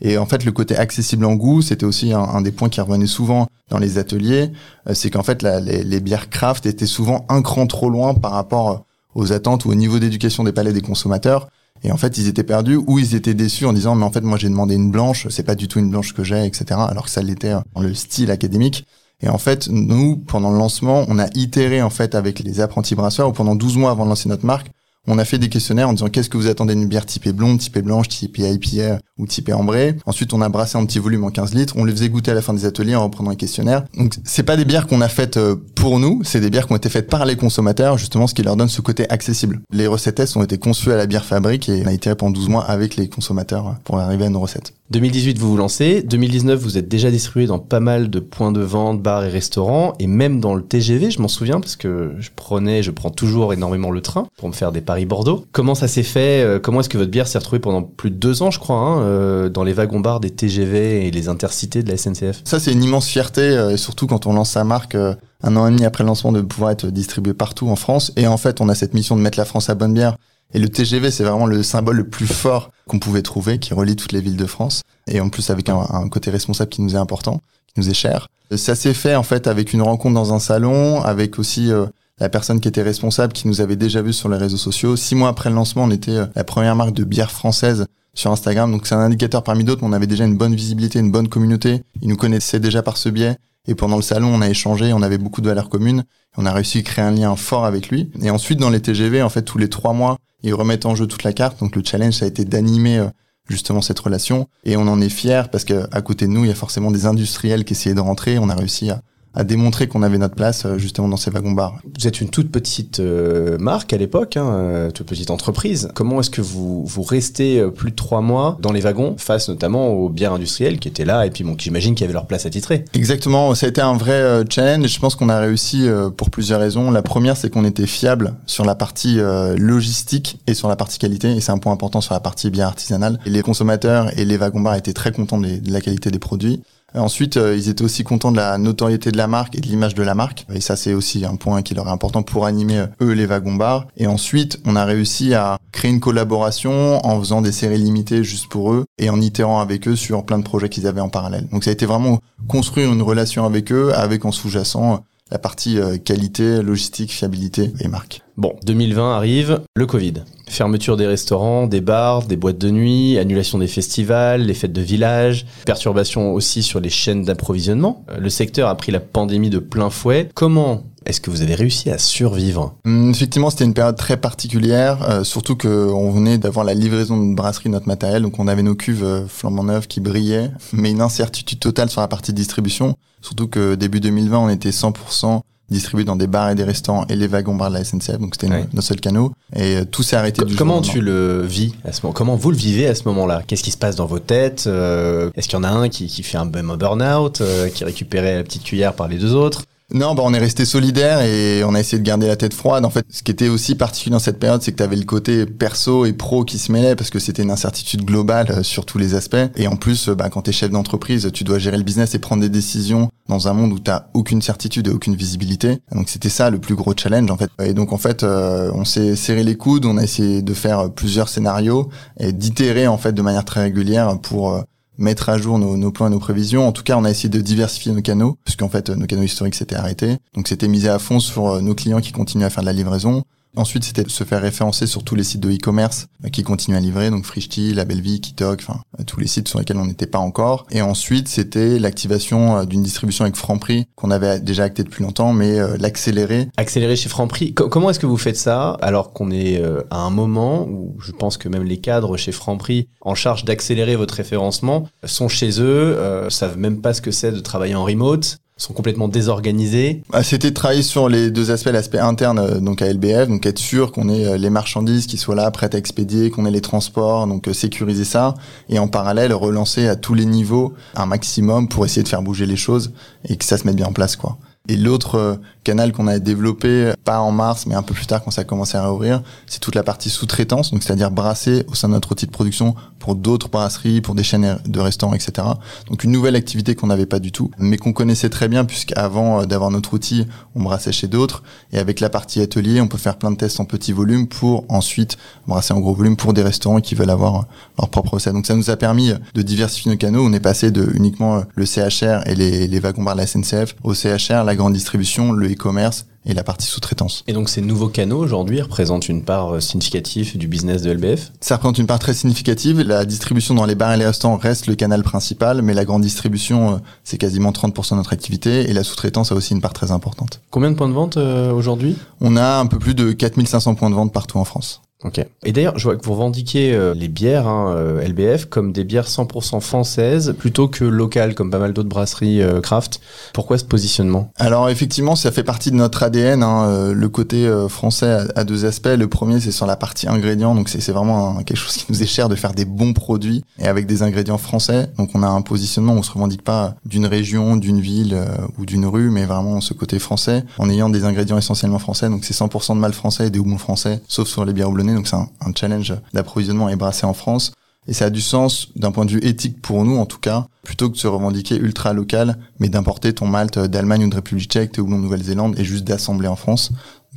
Et 0.00 0.16
en 0.16 0.26
fait, 0.26 0.44
le 0.44 0.52
côté 0.52 0.76
accessible 0.76 1.24
en 1.24 1.34
goût, 1.34 1.60
c'était 1.62 1.84
aussi 1.84 2.12
un, 2.12 2.40
des 2.40 2.52
points 2.52 2.68
qui 2.68 2.80
revenait 2.80 3.06
souvent 3.06 3.48
dans 3.68 3.78
les 3.78 3.98
ateliers, 3.98 4.52
euh, 4.88 4.94
c'est 4.94 5.10
qu'en 5.10 5.22
fait, 5.22 5.42
les, 5.42 5.82
les, 5.84 6.00
bières 6.00 6.30
craft 6.30 6.66
étaient 6.66 6.86
souvent 6.86 7.26
un 7.28 7.42
cran 7.42 7.66
trop 7.66 7.90
loin 7.90 8.14
par 8.14 8.32
rapport 8.32 8.84
aux 9.14 9.32
attentes 9.32 9.64
ou 9.64 9.70
au 9.70 9.74
niveau 9.74 9.98
d'éducation 9.98 10.44
des 10.44 10.52
palais 10.52 10.72
des 10.72 10.80
consommateurs. 10.80 11.48
Et 11.82 11.92
en 11.92 11.96
fait, 11.96 12.16
ils 12.18 12.28
étaient 12.28 12.44
perdus 12.44 12.76
ou 12.86 12.98
ils 12.98 13.14
étaient 13.14 13.34
déçus 13.34 13.66
en 13.66 13.72
disant 13.72 13.94
mais 13.94 14.04
en 14.04 14.10
fait 14.10 14.22
moi 14.22 14.36
j'ai 14.36 14.48
demandé 14.48 14.74
une 14.74 14.90
blanche, 14.90 15.28
c'est 15.30 15.44
pas 15.44 15.54
du 15.54 15.68
tout 15.68 15.78
une 15.78 15.90
blanche 15.90 16.12
que 16.12 16.24
j'ai, 16.24 16.44
etc. 16.44 16.80
Alors 16.88 17.04
que 17.04 17.10
ça 17.10 17.22
l'était 17.22 17.52
dans 17.74 17.80
le 17.80 17.94
style 17.94 18.30
académique. 18.30 18.84
Et 19.22 19.28
en 19.28 19.38
fait, 19.38 19.68
nous, 19.68 20.16
pendant 20.16 20.50
le 20.50 20.58
lancement, 20.58 21.04
on 21.08 21.18
a 21.18 21.26
itéré 21.34 21.82
en 21.82 21.90
fait 21.90 22.14
avec 22.14 22.40
les 22.40 22.60
apprentis 22.60 22.94
brasseurs, 22.94 23.28
ou 23.28 23.32
pendant 23.32 23.56
12 23.56 23.76
mois 23.76 23.90
avant 23.90 24.04
de 24.04 24.10
lancer 24.10 24.28
notre 24.28 24.46
marque, 24.46 24.70
on 25.10 25.18
a 25.18 25.24
fait 25.24 25.38
des 25.38 25.48
questionnaires 25.48 25.88
en 25.88 25.94
disant 25.94 26.08
qu'est-ce 26.08 26.28
que 26.28 26.36
vous 26.36 26.48
attendez 26.48 26.74
d'une 26.74 26.86
bière 26.86 27.06
typée 27.06 27.32
blonde, 27.32 27.58
typée 27.58 27.80
blanche, 27.80 28.08
typée 28.08 28.50
IPA 28.50 29.00
ou 29.16 29.26
typée 29.26 29.54
ambrée? 29.54 29.96
Ensuite, 30.04 30.34
on 30.34 30.42
a 30.42 30.50
brassé 30.50 30.76
un 30.76 30.84
petit 30.84 30.98
volume 30.98 31.24
en 31.24 31.30
15 31.30 31.54
litres. 31.54 31.74
On 31.78 31.84
les 31.84 31.92
faisait 31.92 32.10
goûter 32.10 32.32
à 32.32 32.34
la 32.34 32.42
fin 32.42 32.52
des 32.52 32.66
ateliers 32.66 32.94
en 32.94 33.04
reprenant 33.04 33.30
les 33.30 33.36
questionnaires. 33.36 33.84
Donc, 33.96 34.14
c'est 34.24 34.42
pas 34.42 34.58
des 34.58 34.66
bières 34.66 34.86
qu'on 34.86 35.00
a 35.00 35.08
faites 35.08 35.38
euh, 35.38 35.56
pour 35.74 35.98
nous, 35.98 36.20
c'est 36.24 36.40
des 36.40 36.50
bières 36.50 36.66
qui 36.66 36.74
ont 36.74 36.76
été 36.76 36.90
faites 36.90 37.08
par 37.08 37.24
les 37.24 37.36
consommateurs, 37.36 37.96
justement, 37.96 38.26
ce 38.26 38.34
qui 38.34 38.42
leur 38.42 38.56
donne 38.56 38.68
ce 38.68 38.82
côté 38.82 39.08
accessible. 39.10 39.60
Les 39.72 39.86
recettes 39.86 40.16
tests 40.16 40.36
ont 40.36 40.42
été 40.42 40.58
conçues 40.58 40.92
à 40.92 40.96
la 40.96 41.06
bière 41.06 41.24
fabrique 41.24 41.70
et 41.70 41.82
on 41.84 41.88
a 41.88 41.92
itéré 41.92 42.14
pendant 42.14 42.32
12 42.32 42.48
mois 42.50 42.64
avec 42.64 42.96
les 42.96 43.08
consommateurs 43.08 43.76
pour 43.84 43.98
arriver 43.98 44.26
à 44.26 44.30
nos 44.30 44.40
recettes. 44.40 44.74
2018, 44.90 45.38
vous 45.38 45.50
vous 45.50 45.56
lancez. 45.58 46.02
2019, 46.02 46.58
vous 46.58 46.78
êtes 46.78 46.88
déjà 46.88 47.10
distribué 47.10 47.46
dans 47.46 47.58
pas 47.58 47.80
mal 47.80 48.08
de 48.08 48.20
points 48.20 48.52
de 48.52 48.62
vente, 48.62 49.02
bars 49.02 49.22
et 49.22 49.28
restaurants, 49.28 49.92
et 49.98 50.06
même 50.06 50.40
dans 50.40 50.54
le 50.54 50.62
TGV, 50.62 51.10
je 51.10 51.20
m'en 51.20 51.28
souviens, 51.28 51.60
parce 51.60 51.76
que 51.76 52.14
je 52.18 52.30
prenais, 52.34 52.82
je 52.82 52.90
prends 52.90 53.10
toujours 53.10 53.52
énormément 53.52 53.90
le 53.90 54.00
train 54.00 54.26
pour 54.38 54.48
me 54.48 54.54
faire 54.54 54.72
des 54.72 54.80
Paris-Bordeaux. 54.80 55.44
Comment 55.52 55.74
ça 55.74 55.88
s'est 55.88 56.02
fait 56.02 56.42
euh, 56.42 56.58
Comment 56.58 56.80
est-ce 56.80 56.88
que 56.88 56.96
votre 56.96 57.10
bière 57.10 57.28
s'est 57.28 57.36
retrouvée 57.36 57.58
pendant 57.58 57.82
plus 57.82 58.10
de 58.10 58.16
deux 58.16 58.42
ans, 58.42 58.50
je 58.50 58.58
crois, 58.58 58.76
hein, 58.76 59.02
euh, 59.02 59.48
dans 59.50 59.62
les 59.62 59.74
wagons-bars 59.74 60.20
des 60.20 60.30
TGV 60.30 61.06
et 61.06 61.10
les 61.10 61.28
intercités 61.28 61.82
de 61.82 61.90
la 61.90 61.98
SNCF 61.98 62.40
Ça, 62.44 62.58
c'est 62.58 62.72
une 62.72 62.82
immense 62.82 63.08
fierté, 63.08 63.42
euh, 63.42 63.76
surtout 63.76 64.06
quand 64.06 64.26
on 64.26 64.32
lance 64.32 64.52
sa 64.52 64.64
marque 64.64 64.96
un 65.42 65.56
an 65.56 65.66
et 65.66 65.70
demi 65.70 65.84
après 65.84 66.02
le 66.02 66.08
lancement, 66.08 66.32
de 66.32 66.40
pouvoir 66.40 66.70
être 66.70 66.86
distribué 66.86 67.34
partout 67.34 67.68
en 67.68 67.76
France. 67.76 68.12
Et 68.16 68.26
en 68.26 68.38
fait, 68.38 68.62
on 68.62 68.68
a 68.70 68.74
cette 68.74 68.94
mission 68.94 69.16
de 69.16 69.20
mettre 69.20 69.38
la 69.38 69.44
France 69.44 69.68
à 69.68 69.74
bonne 69.74 69.92
bière 69.92 70.16
et 70.54 70.58
le 70.58 70.68
TGV, 70.68 71.10
c'est 71.10 71.24
vraiment 71.24 71.46
le 71.46 71.62
symbole 71.62 71.96
le 71.96 72.08
plus 72.08 72.26
fort 72.26 72.70
qu'on 72.86 72.98
pouvait 72.98 73.22
trouver, 73.22 73.58
qui 73.58 73.74
relie 73.74 73.96
toutes 73.96 74.12
les 74.12 74.20
villes 74.20 74.36
de 74.36 74.46
France. 74.46 74.82
Et 75.06 75.20
en 75.20 75.28
plus, 75.28 75.50
avec 75.50 75.68
un, 75.68 76.08
côté 76.08 76.30
responsable 76.30 76.70
qui 76.70 76.80
nous 76.80 76.94
est 76.94 76.98
important, 76.98 77.40
qui 77.66 77.80
nous 77.80 77.90
est 77.90 77.94
cher. 77.94 78.28
Ça 78.56 78.74
s'est 78.74 78.94
fait, 78.94 79.14
en 79.14 79.22
fait, 79.22 79.46
avec 79.46 79.74
une 79.74 79.82
rencontre 79.82 80.14
dans 80.14 80.32
un 80.32 80.38
salon, 80.38 81.02
avec 81.02 81.38
aussi 81.38 81.70
euh, 81.70 81.84
la 82.18 82.30
personne 82.30 82.60
qui 82.60 82.68
était 82.68 82.82
responsable, 82.82 83.34
qui 83.34 83.46
nous 83.46 83.60
avait 83.60 83.76
déjà 83.76 84.00
vu 84.00 84.14
sur 84.14 84.30
les 84.30 84.38
réseaux 84.38 84.56
sociaux. 84.56 84.96
Six 84.96 85.14
mois 85.14 85.28
après 85.28 85.50
le 85.50 85.54
lancement, 85.54 85.84
on 85.84 85.90
était 85.90 86.12
euh, 86.12 86.26
la 86.34 86.44
première 86.44 86.76
marque 86.76 86.94
de 86.94 87.04
bière 87.04 87.30
française 87.30 87.86
sur 88.14 88.32
Instagram. 88.32 88.72
Donc 88.72 88.86
c'est 88.86 88.94
un 88.94 89.00
indicateur 89.00 89.42
parmi 89.42 89.64
d'autres, 89.64 89.82
on 89.84 89.92
avait 89.92 90.06
déjà 90.06 90.24
une 90.24 90.36
bonne 90.36 90.54
visibilité, 90.54 90.98
une 90.98 91.12
bonne 91.12 91.28
communauté. 91.28 91.82
Ils 92.00 92.08
nous 92.08 92.16
connaissaient 92.16 92.58
déjà 92.58 92.82
par 92.82 92.96
ce 92.96 93.10
biais. 93.10 93.36
Et 93.66 93.74
pendant 93.74 93.96
le 93.96 94.02
salon, 94.02 94.28
on 94.34 94.40
a 94.40 94.48
échangé, 94.48 94.94
on 94.94 95.02
avait 95.02 95.18
beaucoup 95.18 95.42
de 95.42 95.48
valeurs 95.48 95.68
communes. 95.68 96.04
On 96.38 96.46
a 96.46 96.52
réussi 96.52 96.78
à 96.78 96.82
créer 96.82 97.04
un 97.04 97.10
lien 97.10 97.36
fort 97.36 97.66
avec 97.66 97.90
lui. 97.90 98.10
Et 98.22 98.30
ensuite, 98.30 98.58
dans 98.58 98.70
les 98.70 98.80
TGV, 98.80 99.20
en 99.20 99.28
fait, 99.28 99.42
tous 99.42 99.58
les 99.58 99.68
trois 99.68 99.92
mois, 99.92 100.16
ils 100.42 100.54
remettent 100.54 100.86
en 100.86 100.94
jeu 100.94 101.06
toute 101.06 101.24
la 101.24 101.32
carte. 101.32 101.58
Donc 101.60 101.76
le 101.76 101.82
challenge, 101.84 102.14
ça 102.14 102.24
a 102.24 102.28
été 102.28 102.44
d'animer 102.44 102.98
euh, 102.98 103.08
justement 103.48 103.80
cette 103.80 103.98
relation. 103.98 104.48
Et 104.64 104.76
on 104.76 104.82
en 104.82 105.00
est 105.00 105.08
fier 105.08 105.50
parce 105.50 105.64
qu'à 105.64 106.02
côté 106.02 106.26
de 106.26 106.32
nous, 106.32 106.44
il 106.44 106.48
y 106.48 106.52
a 106.52 106.56
forcément 106.56 106.90
des 106.90 107.06
industriels 107.06 107.64
qui 107.64 107.72
essayaient 107.72 107.94
de 107.94 108.00
rentrer. 108.00 108.38
On 108.38 108.48
a 108.48 108.54
réussi 108.54 108.90
à, 108.90 109.02
à 109.34 109.44
démontrer 109.44 109.88
qu'on 109.88 110.02
avait 110.02 110.18
notre 110.18 110.34
place 110.34 110.64
euh, 110.64 110.78
justement 110.78 111.08
dans 111.08 111.16
ces 111.16 111.30
wagons 111.30 111.52
bars. 111.52 111.78
Vous 111.98 112.06
êtes 112.06 112.20
une 112.20 112.28
toute 112.28 112.50
petite 112.50 113.00
euh, 113.00 113.58
marque 113.58 113.92
à 113.92 113.96
l'époque, 113.96 114.36
hein, 114.36 114.46
euh, 114.52 114.90
toute 114.90 115.06
petite 115.06 115.30
entreprise. 115.30 115.90
Comment 115.94 116.20
est-ce 116.20 116.30
que 116.30 116.40
vous 116.40 116.84
vous 116.84 117.02
restez 117.02 117.64
plus 117.70 117.90
de 117.90 117.96
trois 117.96 118.20
mois 118.20 118.58
dans 118.60 118.72
les 118.72 118.80
wagons 118.80 119.16
face 119.18 119.48
notamment 119.48 119.88
aux 119.88 120.08
bières 120.08 120.32
industrielles 120.32 120.78
qui 120.78 120.88
étaient 120.88 121.04
là 121.04 121.26
et 121.26 121.30
puis 121.30 121.44
bon, 121.44 121.54
j'imagine 121.58 121.94
qu'ils 121.94 122.04
avaient 122.04 122.12
leur 122.12 122.26
place 122.26 122.46
à 122.46 122.50
titrer. 122.50 122.84
Exactement, 122.94 123.54
ça 123.54 123.66
a 123.66 123.68
été 123.68 123.80
un 123.80 123.96
vrai 123.96 124.44
challenge. 124.48 124.88
Je 124.88 124.98
pense 124.98 125.14
qu'on 125.14 125.28
a 125.28 125.38
réussi 125.38 125.88
pour 126.16 126.30
plusieurs 126.30 126.60
raisons. 126.60 126.90
La 126.90 127.02
première, 127.02 127.36
c'est 127.36 127.50
qu'on 127.50 127.64
était 127.64 127.86
fiable 127.86 128.34
sur 128.46 128.64
la 128.64 128.74
partie 128.74 129.18
logistique 129.56 130.38
et 130.46 130.54
sur 130.54 130.68
la 130.68 130.76
partie 130.76 130.98
qualité, 130.98 131.30
et 131.32 131.40
c'est 131.40 131.52
un 131.52 131.58
point 131.58 131.72
important 131.72 132.00
sur 132.00 132.14
la 132.14 132.20
partie 132.20 132.50
bière 132.50 132.68
artisanale. 132.68 133.18
Et 133.26 133.30
les 133.30 133.42
consommateurs 133.42 134.16
et 134.18 134.24
les 134.24 134.36
wagons 134.36 134.60
bars 134.60 134.76
étaient 134.76 134.92
très 134.92 135.12
contents 135.12 135.38
de 135.38 135.60
la 135.70 135.80
qualité 135.80 136.10
des 136.10 136.18
produits. 136.18 136.62
Ensuite, 136.94 137.36
euh, 137.36 137.56
ils 137.56 137.68
étaient 137.68 137.84
aussi 137.84 138.02
contents 138.02 138.32
de 138.32 138.36
la 138.36 138.56
notoriété 138.56 139.12
de 139.12 139.18
la 139.18 139.26
marque 139.26 139.56
et 139.56 139.60
de 139.60 139.66
l'image 139.66 139.94
de 139.94 140.02
la 140.02 140.14
marque. 140.14 140.46
Et 140.52 140.60
ça, 140.60 140.74
c'est 140.76 140.94
aussi 140.94 141.24
un 141.24 141.36
point 141.36 141.62
qui 141.62 141.74
leur 141.74 141.86
est 141.86 141.90
important 141.90 142.22
pour 142.22 142.46
animer, 142.46 142.78
euh, 142.78 142.86
eux, 143.02 143.12
les 143.12 143.26
wagons 143.26 143.54
bars. 143.54 143.86
Et 143.96 144.06
ensuite, 144.06 144.58
on 144.64 144.74
a 144.74 144.84
réussi 144.84 145.34
à 145.34 145.58
créer 145.72 145.90
une 145.90 146.00
collaboration 146.00 147.04
en 147.06 147.18
faisant 147.20 147.42
des 147.42 147.52
séries 147.52 147.78
limitées 147.78 148.24
juste 148.24 148.48
pour 148.48 148.72
eux 148.72 148.84
et 148.98 149.10
en 149.10 149.20
itérant 149.20 149.60
avec 149.60 149.86
eux 149.86 149.96
sur 149.96 150.24
plein 150.24 150.38
de 150.38 150.44
projets 150.44 150.68
qu'ils 150.68 150.86
avaient 150.86 151.00
en 151.00 151.10
parallèle. 151.10 151.46
Donc 151.52 151.64
ça 151.64 151.70
a 151.70 151.72
été 151.72 151.86
vraiment 151.86 152.20
construire 152.48 152.92
une 152.92 153.02
relation 153.02 153.44
avec 153.44 153.70
eux, 153.70 153.92
avec 153.94 154.24
en 154.24 154.32
sous-jacent 154.32 155.04
la 155.30 155.38
partie 155.38 155.78
euh, 155.78 155.98
qualité, 155.98 156.62
logistique, 156.62 157.12
fiabilité 157.12 157.72
et 157.80 157.88
marque. 157.88 158.22
Bon, 158.36 158.54
2020 158.64 159.16
arrive, 159.16 159.62
le 159.74 159.86
Covid. 159.86 160.14
Fermeture 160.46 160.96
des 160.96 161.06
restaurants, 161.06 161.66
des 161.66 161.80
bars, 161.80 162.22
des 162.22 162.36
boîtes 162.36 162.58
de 162.58 162.70
nuit, 162.70 163.18
annulation 163.18 163.58
des 163.58 163.66
festivals, 163.66 164.42
les 164.42 164.54
fêtes 164.54 164.72
de 164.72 164.80
village, 164.80 165.44
perturbation 165.66 166.32
aussi 166.32 166.62
sur 166.62 166.80
les 166.80 166.88
chaînes 166.88 167.24
d'approvisionnement. 167.24 168.04
Euh, 168.10 168.18
le 168.18 168.30
secteur 168.30 168.68
a 168.68 168.76
pris 168.76 168.92
la 168.92 169.00
pandémie 169.00 169.50
de 169.50 169.58
plein 169.58 169.90
fouet. 169.90 170.28
Comment 170.34 170.84
est-ce 171.08 171.22
que 171.22 171.30
vous 171.30 171.40
avez 171.42 171.54
réussi 171.54 171.90
à 171.90 171.98
survivre 171.98 172.74
hum, 172.84 173.10
Effectivement, 173.10 173.50
c'était 173.50 173.64
une 173.64 173.74
période 173.74 173.96
très 173.96 174.18
particulière, 174.18 175.02
euh, 175.08 175.24
surtout 175.24 175.56
qu'on 175.56 176.10
venait 176.12 176.38
d'avoir 176.38 176.64
la 176.64 176.74
livraison 176.74 177.16
de 177.16 177.34
brasserie 177.34 177.70
de 177.70 177.74
notre 177.74 177.88
matériel, 177.88 178.22
donc 178.22 178.38
on 178.38 178.46
avait 178.46 178.62
nos 178.62 178.74
cuves 178.74 179.02
euh, 179.02 179.26
flambant 179.26 179.64
neuves 179.64 179.88
qui 179.88 180.00
brillaient, 180.00 180.50
mais 180.72 180.90
une 180.90 181.00
incertitude 181.00 181.58
totale 181.58 181.88
sur 181.88 182.02
la 182.02 182.08
partie 182.08 182.32
distribution, 182.32 182.94
surtout 183.22 183.48
que 183.48 183.74
début 183.74 184.00
2020, 184.00 184.38
on 184.38 184.48
était 184.50 184.70
100% 184.70 185.40
distribué 185.70 186.04
dans 186.04 186.16
des 186.16 186.26
bars 186.26 186.50
et 186.50 186.54
des 186.54 186.64
restaurants 186.64 187.04
et 187.08 187.16
les 187.16 187.26
wagons 187.26 187.54
bars 187.54 187.70
de 187.70 187.74
la 187.74 187.84
SNCF, 187.84 188.18
donc 188.18 188.34
c'était 188.34 188.66
nos 188.72 188.80
seuls 188.80 189.00
canaux. 189.00 189.32
Et 189.54 189.76
euh, 189.76 189.84
tout 189.84 190.02
s'est 190.02 190.16
arrêté 190.16 190.42
du 190.44 190.56
Comment 190.56 190.80
tu 190.80 191.00
le 191.00 191.42
vis 191.42 191.74
à 191.84 191.92
ce 191.92 192.02
moment 192.02 192.14
Comment 192.14 192.36
vous 192.36 192.50
le 192.50 192.56
vivez 192.56 192.86
à 192.86 192.94
ce 192.94 193.04
moment-là? 193.04 193.42
Qu'est-ce 193.46 193.62
qui 193.62 193.70
se 193.70 193.76
passe 193.76 193.96
dans 193.96 194.06
vos 194.06 194.18
têtes 194.18 194.66
Est-ce 194.66 195.48
qu'il 195.48 195.58
y 195.58 195.60
en 195.60 195.64
a 195.64 195.68
un 195.68 195.88
qui, 195.88 196.06
qui 196.06 196.22
fait 196.22 196.38
un 196.38 196.46
burn-out, 196.46 197.42
qui 197.74 197.84
récupérait 197.84 198.36
la 198.36 198.44
petite 198.44 198.64
cuillère 198.64 198.94
par 198.94 199.08
les 199.08 199.18
deux 199.18 199.34
autres? 199.34 199.64
Non, 199.94 200.14
bah 200.14 200.22
on 200.26 200.34
est 200.34 200.38
resté 200.38 200.66
solidaire 200.66 201.22
et 201.22 201.64
on 201.64 201.74
a 201.74 201.80
essayé 201.80 201.98
de 201.98 202.06
garder 202.06 202.26
la 202.26 202.36
tête 202.36 202.52
froide. 202.52 202.84
En 202.84 202.90
fait, 202.90 203.06
ce 203.08 203.22
qui 203.22 203.30
était 203.30 203.48
aussi 203.48 203.74
particulier 203.74 204.12
dans 204.12 204.18
cette 204.18 204.38
période, 204.38 204.60
c'est 204.60 204.72
que 204.72 204.76
tu 204.76 204.82
avais 204.82 204.96
le 204.96 205.04
côté 205.04 205.46
perso 205.46 206.04
et 206.04 206.12
pro 206.12 206.44
qui 206.44 206.58
se 206.58 206.70
mêlaient 206.70 206.94
parce 206.94 207.08
que 207.08 207.18
c'était 207.18 207.42
une 207.42 207.50
incertitude 207.50 208.04
globale 208.04 208.50
euh, 208.50 208.62
sur 208.62 208.84
tous 208.84 208.98
les 208.98 209.14
aspects. 209.14 209.36
Et 209.56 209.66
en 209.66 209.76
plus, 209.76 210.10
euh, 210.10 210.14
bah, 210.14 210.28
quand 210.28 210.42
tu 210.42 210.52
chef 210.52 210.70
d'entreprise, 210.70 211.30
tu 211.32 211.42
dois 211.42 211.58
gérer 211.58 211.78
le 211.78 211.84
business 211.84 212.14
et 212.14 212.18
prendre 212.18 212.42
des 212.42 212.50
décisions 212.50 213.08
dans 213.30 213.48
un 213.48 213.54
monde 213.54 213.72
où 213.72 213.78
tu 213.78 213.90
aucune 214.12 214.42
certitude 214.42 214.88
et 214.88 214.90
aucune 214.90 215.16
visibilité. 215.16 215.78
Donc 215.92 216.10
c'était 216.10 216.28
ça 216.28 216.50
le 216.50 216.58
plus 216.58 216.74
gros 216.74 216.92
challenge 216.94 217.30
en 217.30 217.38
fait. 217.38 217.48
Et 217.62 217.72
donc 217.72 217.94
en 217.94 217.98
fait, 217.98 218.24
euh, 218.24 218.70
on 218.74 218.84
s'est 218.84 219.16
serré 219.16 219.42
les 219.42 219.56
coudes, 219.56 219.86
on 219.86 219.96
a 219.96 220.02
essayé 220.02 220.42
de 220.42 220.52
faire 220.52 220.90
plusieurs 220.92 221.30
scénarios 221.30 221.88
et 222.20 222.32
d'itérer 222.32 222.88
en 222.88 222.98
fait 222.98 223.12
de 223.12 223.22
manière 223.22 223.46
très 223.46 223.62
régulière 223.62 224.18
pour 224.20 224.62
mettre 224.98 225.28
à 225.28 225.38
jour 225.38 225.58
nos, 225.58 225.76
nos 225.76 225.90
plans 225.90 226.08
et 226.08 226.10
nos 226.10 226.18
prévisions. 226.18 226.66
En 226.66 226.72
tout 226.72 226.82
cas, 226.82 226.96
on 226.96 227.04
a 227.04 227.10
essayé 227.10 227.28
de 227.28 227.40
diversifier 227.40 227.92
nos 227.92 228.02
canaux, 228.02 228.36
puisqu'en 228.44 228.68
fait, 228.68 228.90
nos 228.90 229.06
canaux 229.06 229.22
historiques 229.22 229.54
s'étaient 229.54 229.76
arrêtés. 229.76 230.18
Donc, 230.34 230.48
c'était 230.48 230.68
misé 230.68 230.88
à 230.88 230.98
fond 230.98 231.20
sur 231.20 231.48
euh, 231.48 231.60
nos 231.60 231.74
clients 231.74 232.00
qui 232.00 232.12
continuent 232.12 232.44
à 232.44 232.50
faire 232.50 232.62
de 232.62 232.66
la 232.66 232.72
livraison. 232.72 233.22
Ensuite, 233.56 233.84
c'était 233.84 234.04
de 234.04 234.10
se 234.10 234.24
faire 234.24 234.42
référencer 234.42 234.86
sur 234.86 235.04
tous 235.04 235.14
les 235.14 235.24
sites 235.24 235.40
de 235.40 235.50
e-commerce 235.50 236.06
euh, 236.24 236.28
qui 236.28 236.42
continuent 236.42 236.76
à 236.76 236.80
livrer, 236.80 237.10
donc 237.10 237.24
Frishti, 237.24 237.74
La 237.74 237.84
Belle 237.84 238.00
Vie, 238.00 238.20
Kitok, 238.20 238.60
enfin 238.60 238.80
euh, 238.98 239.04
tous 239.04 239.20
les 239.20 239.26
sites 239.26 239.48
sur 239.48 239.58
lesquels 239.58 239.78
on 239.78 239.86
n'était 239.86 240.06
pas 240.06 240.18
encore. 240.18 240.66
Et 240.70 240.82
ensuite, 240.82 241.28
c'était 241.28 241.78
l'activation 241.78 242.64
d'une 242.64 242.82
distribution 242.82 243.24
avec 243.24 243.36
Franprix 243.36 243.86
qu'on 243.96 244.10
avait 244.10 244.40
déjà 244.40 244.64
acté 244.64 244.82
depuis 244.82 245.02
longtemps, 245.02 245.32
mais 245.32 245.58
l'accélérer. 245.78 246.48
Accélérer 246.56 246.96
chez 246.96 247.08
Franprix. 247.08 247.54
comment 247.54 247.90
est-ce 247.90 247.98
que 247.98 248.06
vous 248.06 248.16
faites 248.16 248.36
ça 248.36 248.70
alors 248.80 249.12
qu'on 249.12 249.30
est 249.30 249.62
à 249.90 249.98
un 249.98 250.10
moment 250.10 250.66
où 250.66 250.96
je 251.00 251.12
pense 251.12 251.36
que 251.36 251.48
même 251.48 251.64
les 251.64 251.78
cadres 251.78 252.16
chez 252.16 252.32
Franprix 252.32 252.88
en 253.00 253.14
charge 253.14 253.44
d'accélérer 253.44 253.96
votre 253.96 254.14
référencement 254.14 254.88
sont 255.04 255.28
chez 255.28 255.60
eux, 255.60 255.96
euh, 255.98 256.30
savent 256.30 256.58
même 256.58 256.80
pas 256.80 256.94
ce 256.94 257.02
que 257.02 257.10
c'est 257.10 257.32
de 257.32 257.40
travailler 257.40 257.74
en 257.74 257.84
remote 257.84 258.38
sont 258.58 258.74
complètement 258.74 259.08
désorganisés. 259.08 260.02
Bah, 260.10 260.22
C'était 260.22 260.50
de 260.50 260.54
travailler 260.54 260.82
sur 260.82 261.08
les 261.08 261.30
deux 261.30 261.50
aspects, 261.50 261.70
l'aspect 261.70 262.00
interne 262.00 262.38
euh, 262.38 262.60
donc 262.60 262.82
à 262.82 262.92
LBF, 262.92 263.28
donc 263.28 263.46
être 263.46 263.58
sûr 263.58 263.92
qu'on 263.92 264.08
ait 264.08 264.26
euh, 264.26 264.36
les 264.36 264.50
marchandises 264.50 265.06
qui 265.06 265.16
soient 265.16 265.36
là, 265.36 265.50
prêtes 265.50 265.74
à 265.74 265.78
expédier, 265.78 266.30
qu'on 266.30 266.44
ait 266.44 266.50
les 266.50 266.60
transports, 266.60 267.26
donc 267.26 267.48
euh, 267.48 267.52
sécuriser 267.52 268.04
ça, 268.04 268.34
et 268.68 268.78
en 268.78 268.88
parallèle 268.88 269.32
relancer 269.32 269.86
à 269.86 269.94
tous 269.94 270.14
les 270.14 270.26
niveaux 270.26 270.74
un 270.96 271.06
maximum 271.06 271.68
pour 271.68 271.86
essayer 271.86 272.02
de 272.02 272.08
faire 272.08 272.22
bouger 272.22 272.46
les 272.46 272.56
choses 272.56 272.92
et 273.24 273.36
que 273.36 273.44
ça 273.44 273.56
se 273.56 273.66
mette 273.66 273.76
bien 273.76 273.86
en 273.86 273.92
place 273.92 274.16
quoi. 274.16 274.36
Et 274.70 274.76
l'autre 274.76 275.40
canal 275.64 275.92
qu'on 275.92 276.08
a 276.08 276.18
développé, 276.18 276.92
pas 277.02 277.20
en 277.20 277.32
mars, 277.32 277.64
mais 277.66 277.74
un 277.74 277.82
peu 277.82 277.94
plus 277.94 278.04
tard 278.04 278.22
quand 278.22 278.30
ça 278.30 278.42
a 278.42 278.44
commencé 278.44 278.76
à 278.76 278.82
réouvrir, 278.82 279.22
c'est 279.46 279.60
toute 279.60 279.74
la 279.74 279.82
partie 279.82 280.10
sous-traitance, 280.10 280.72
donc 280.72 280.82
c'est-à-dire 280.82 281.10
brasser 281.10 281.64
au 281.68 281.74
sein 281.74 281.88
de 281.88 281.94
notre 281.94 282.12
outil 282.12 282.26
de 282.26 282.30
production 282.30 282.74
pour 282.98 283.14
d'autres 283.14 283.48
brasseries, 283.48 284.00
pour 284.00 284.14
des 284.14 284.22
chaînes 284.22 284.58
de 284.66 284.80
restaurants, 284.80 285.14
etc. 285.14 285.46
Donc 285.88 286.04
une 286.04 286.10
nouvelle 286.10 286.36
activité 286.36 286.74
qu'on 286.74 286.88
n'avait 286.88 287.06
pas 287.06 287.18
du 287.18 287.32
tout, 287.32 287.50
mais 287.58 287.76
qu'on 287.76 287.92
connaissait 287.92 288.28
très 288.28 288.48
bien 288.48 288.64
puisqu'avant 288.64 289.40
euh, 289.42 289.44
d'avoir 289.44 289.70
notre 289.70 289.94
outil, 289.94 290.26
on 290.54 290.62
brassait 290.62 290.92
chez 290.92 291.08
d'autres. 291.08 291.42
Et 291.72 291.78
avec 291.78 292.00
la 292.00 292.10
partie 292.10 292.40
atelier, 292.40 292.80
on 292.80 292.88
peut 292.88 292.98
faire 292.98 293.16
plein 293.16 293.30
de 293.30 293.36
tests 293.36 293.60
en 293.60 293.64
petit 293.64 293.92
volume 293.92 294.26
pour 294.26 294.64
ensuite 294.68 295.16
brasser 295.46 295.74
en 295.74 295.80
gros 295.80 295.94
volume 295.94 296.16
pour 296.16 296.32
des 296.32 296.42
restaurants 296.42 296.80
qui 296.80 296.94
veulent 296.94 297.10
avoir 297.10 297.46
leur 297.78 297.88
propre 297.88 298.14
recette. 298.14 298.34
Donc 298.34 298.46
ça 298.46 298.54
nous 298.54 298.70
a 298.70 298.76
permis 298.76 299.12
de 299.34 299.42
diversifier 299.42 299.90
nos 299.90 299.96
canaux. 299.96 300.24
On 300.24 300.32
est 300.32 300.40
passé 300.40 300.70
de 300.70 300.90
uniquement 300.94 301.42
le 301.54 301.64
CHR 301.64 302.26
et 302.26 302.34
les, 302.34 302.66
les 302.66 302.80
wagons-bars 302.80 303.14
de 303.14 303.20
la 303.20 303.26
SNCF 303.26 303.76
au 303.82 303.94
CHR, 303.94 304.44
la 304.44 304.56
grande 304.56 304.72
distribution, 304.72 305.32
le 305.32 305.52
e-commerce 305.52 306.06
et 306.26 306.34
la 306.34 306.44
partie 306.44 306.66
sous-traitance. 306.66 307.24
Et 307.26 307.32
donc 307.32 307.48
ces 307.48 307.60
nouveaux 307.60 307.88
canaux 307.88 308.18
aujourd'hui 308.18 308.60
représentent 308.60 309.08
une 309.08 309.24
part 309.24 309.54
euh, 309.54 309.60
significative 309.60 310.36
du 310.36 310.48
business 310.48 310.82
de 310.82 310.90
LBF 310.90 311.32
Ça 311.40 311.56
représente 311.56 311.78
une 311.78 311.86
part 311.86 311.98
très 311.98 312.14
significative. 312.14 312.80
La 312.80 313.04
distribution 313.04 313.54
dans 313.54 313.64
les 313.64 313.74
bars 313.74 313.92
et 313.92 313.96
les 313.96 314.06
restaurants 314.06 314.36
reste 314.36 314.66
le 314.66 314.74
canal 314.74 315.02
principal, 315.02 315.62
mais 315.62 315.74
la 315.74 315.84
grande 315.84 316.02
distribution, 316.02 316.74
euh, 316.74 316.78
c'est 317.04 317.18
quasiment 317.18 317.50
30% 317.50 317.92
de 317.92 317.96
notre 317.96 318.12
activité 318.12 318.68
et 318.68 318.72
la 318.72 318.84
sous-traitance 318.84 319.32
a 319.32 319.34
aussi 319.34 319.54
une 319.54 319.60
part 319.60 319.72
très 319.72 319.90
importante. 319.90 320.40
Combien 320.50 320.70
de 320.70 320.76
points 320.76 320.88
de 320.88 320.94
vente 320.94 321.16
euh, 321.16 321.52
aujourd'hui? 321.52 321.96
On 322.20 322.36
a 322.36 322.58
un 322.58 322.66
peu 322.66 322.78
plus 322.78 322.94
de 322.94 323.12
4500 323.12 323.74
points 323.74 323.90
de 323.90 323.94
vente 323.94 324.12
partout 324.12 324.38
en 324.38 324.44
France. 324.44 324.82
Ok. 325.04 325.24
Et 325.44 325.52
d'ailleurs, 325.52 325.78
je 325.78 325.84
vois 325.84 325.96
que 325.96 326.04
vous 326.04 326.10
revendiquez 326.12 326.74
euh, 326.74 326.92
les 326.92 327.06
bières 327.06 327.46
hein, 327.46 327.72
euh, 327.76 328.04
LBF 328.04 328.46
comme 328.46 328.72
des 328.72 328.82
bières 328.82 329.06
100% 329.06 329.60
françaises 329.60 330.34
plutôt 330.36 330.66
que 330.66 330.82
locales, 330.84 331.36
comme 331.36 331.52
pas 331.52 331.60
mal 331.60 331.72
d'autres 331.72 331.88
brasseries 331.88 332.42
euh, 332.42 332.60
craft. 332.60 333.00
Pourquoi 333.32 333.58
ce 333.58 333.64
positionnement? 333.64 334.32
Alors 334.34 334.68
effectivement, 334.70 335.14
ça 335.14 335.30
fait 335.30 335.44
partie 335.44 335.70
de 335.70 335.76
notre 335.76 336.02
ADN. 336.02 336.42
Hein, 336.42 336.64
euh, 336.68 336.94
le 336.94 337.08
côté 337.08 337.48
français 337.68 338.10
a, 338.10 338.26
a 338.40 338.42
deux 338.42 338.64
aspects. 338.64 338.88
Le 338.88 339.06
premier, 339.06 339.38
c'est 339.38 339.52
sur 339.52 339.66
la 339.66 339.76
partie 339.76 340.08
ingrédients. 340.08 340.56
Donc 340.56 340.68
c'est 340.68 340.90
vraiment 340.90 341.38
un- 341.38 341.42
quelque 341.44 341.56
chose 341.58 341.74
qui 341.76 341.86
nous 341.90 342.02
est 342.02 342.06
cher 342.06 342.28
de 342.28 342.34
faire 342.34 342.52
des 342.52 342.64
bons 342.64 342.92
produits 342.92 343.44
et 343.60 343.68
avec 343.68 343.86
des 343.86 344.02
ingrédients 344.02 344.36
français. 344.38 344.90
Donc 344.98 345.10
on 345.14 345.22
a 345.22 345.28
un 345.28 345.42
positionnement. 345.42 345.92
On 345.92 346.02
se 346.02 346.10
revendique 346.10 346.42
pas 346.42 346.74
d'une 346.84 347.06
région, 347.06 347.56
d'une 347.56 347.80
ville 347.80 348.18
ou 348.58 348.66
d'une 348.66 348.84
rue, 348.86 349.10
mais 349.10 349.26
vraiment 349.26 349.60
ce 349.60 349.74
côté 349.74 350.00
français 350.00 350.42
en 350.58 350.68
ayant 350.68 350.88
des 350.90 351.04
ingrédients 351.04 351.38
essentiellement 351.38 351.78
français. 351.78 352.08
Donc 352.08 352.24
c'est 352.24 352.34
100% 352.34 352.74
de 352.74 352.80
mâle 352.80 352.92
français 352.94 353.28
et 353.28 353.30
des 353.30 353.38
houblons 353.38 353.58
français, 353.58 354.00
sauf 354.08 354.26
sur 354.26 354.44
les 354.44 354.52
bières 354.52 354.68
houblonnées. 354.68 354.87
Donc 354.94 355.08
c'est 355.08 355.16
un, 355.16 355.28
un 355.40 355.52
challenge 355.54 355.94
d'approvisionnement 356.12 356.68
et 356.68 356.76
brassé 356.76 357.06
en 357.06 357.14
France. 357.14 357.52
Et 357.86 357.94
ça 357.94 358.06
a 358.06 358.10
du 358.10 358.20
sens 358.20 358.68
d'un 358.76 358.92
point 358.92 359.06
de 359.06 359.12
vue 359.12 359.20
éthique 359.24 359.62
pour 359.62 359.82
nous, 359.82 359.96
en 359.96 360.04
tout 360.04 360.18
cas, 360.18 360.46
plutôt 360.62 360.88
que 360.90 360.94
de 360.94 360.98
se 360.98 361.06
revendiquer 361.06 361.56
ultra 361.56 361.94
local, 361.94 362.36
mais 362.60 362.68
d'importer 362.68 363.14
ton 363.14 363.26
malt 363.26 363.58
d'Allemagne 363.58 364.04
ou 364.04 364.10
de 364.10 364.14
République 364.14 364.50
tchèque, 364.50 364.76
houblons 364.78 364.98
de 364.98 365.02
Nouvelle-Zélande 365.04 365.58
et 365.58 365.64
juste 365.64 365.84
d'assembler 365.84 366.28
en 366.28 366.36
France. 366.36 366.70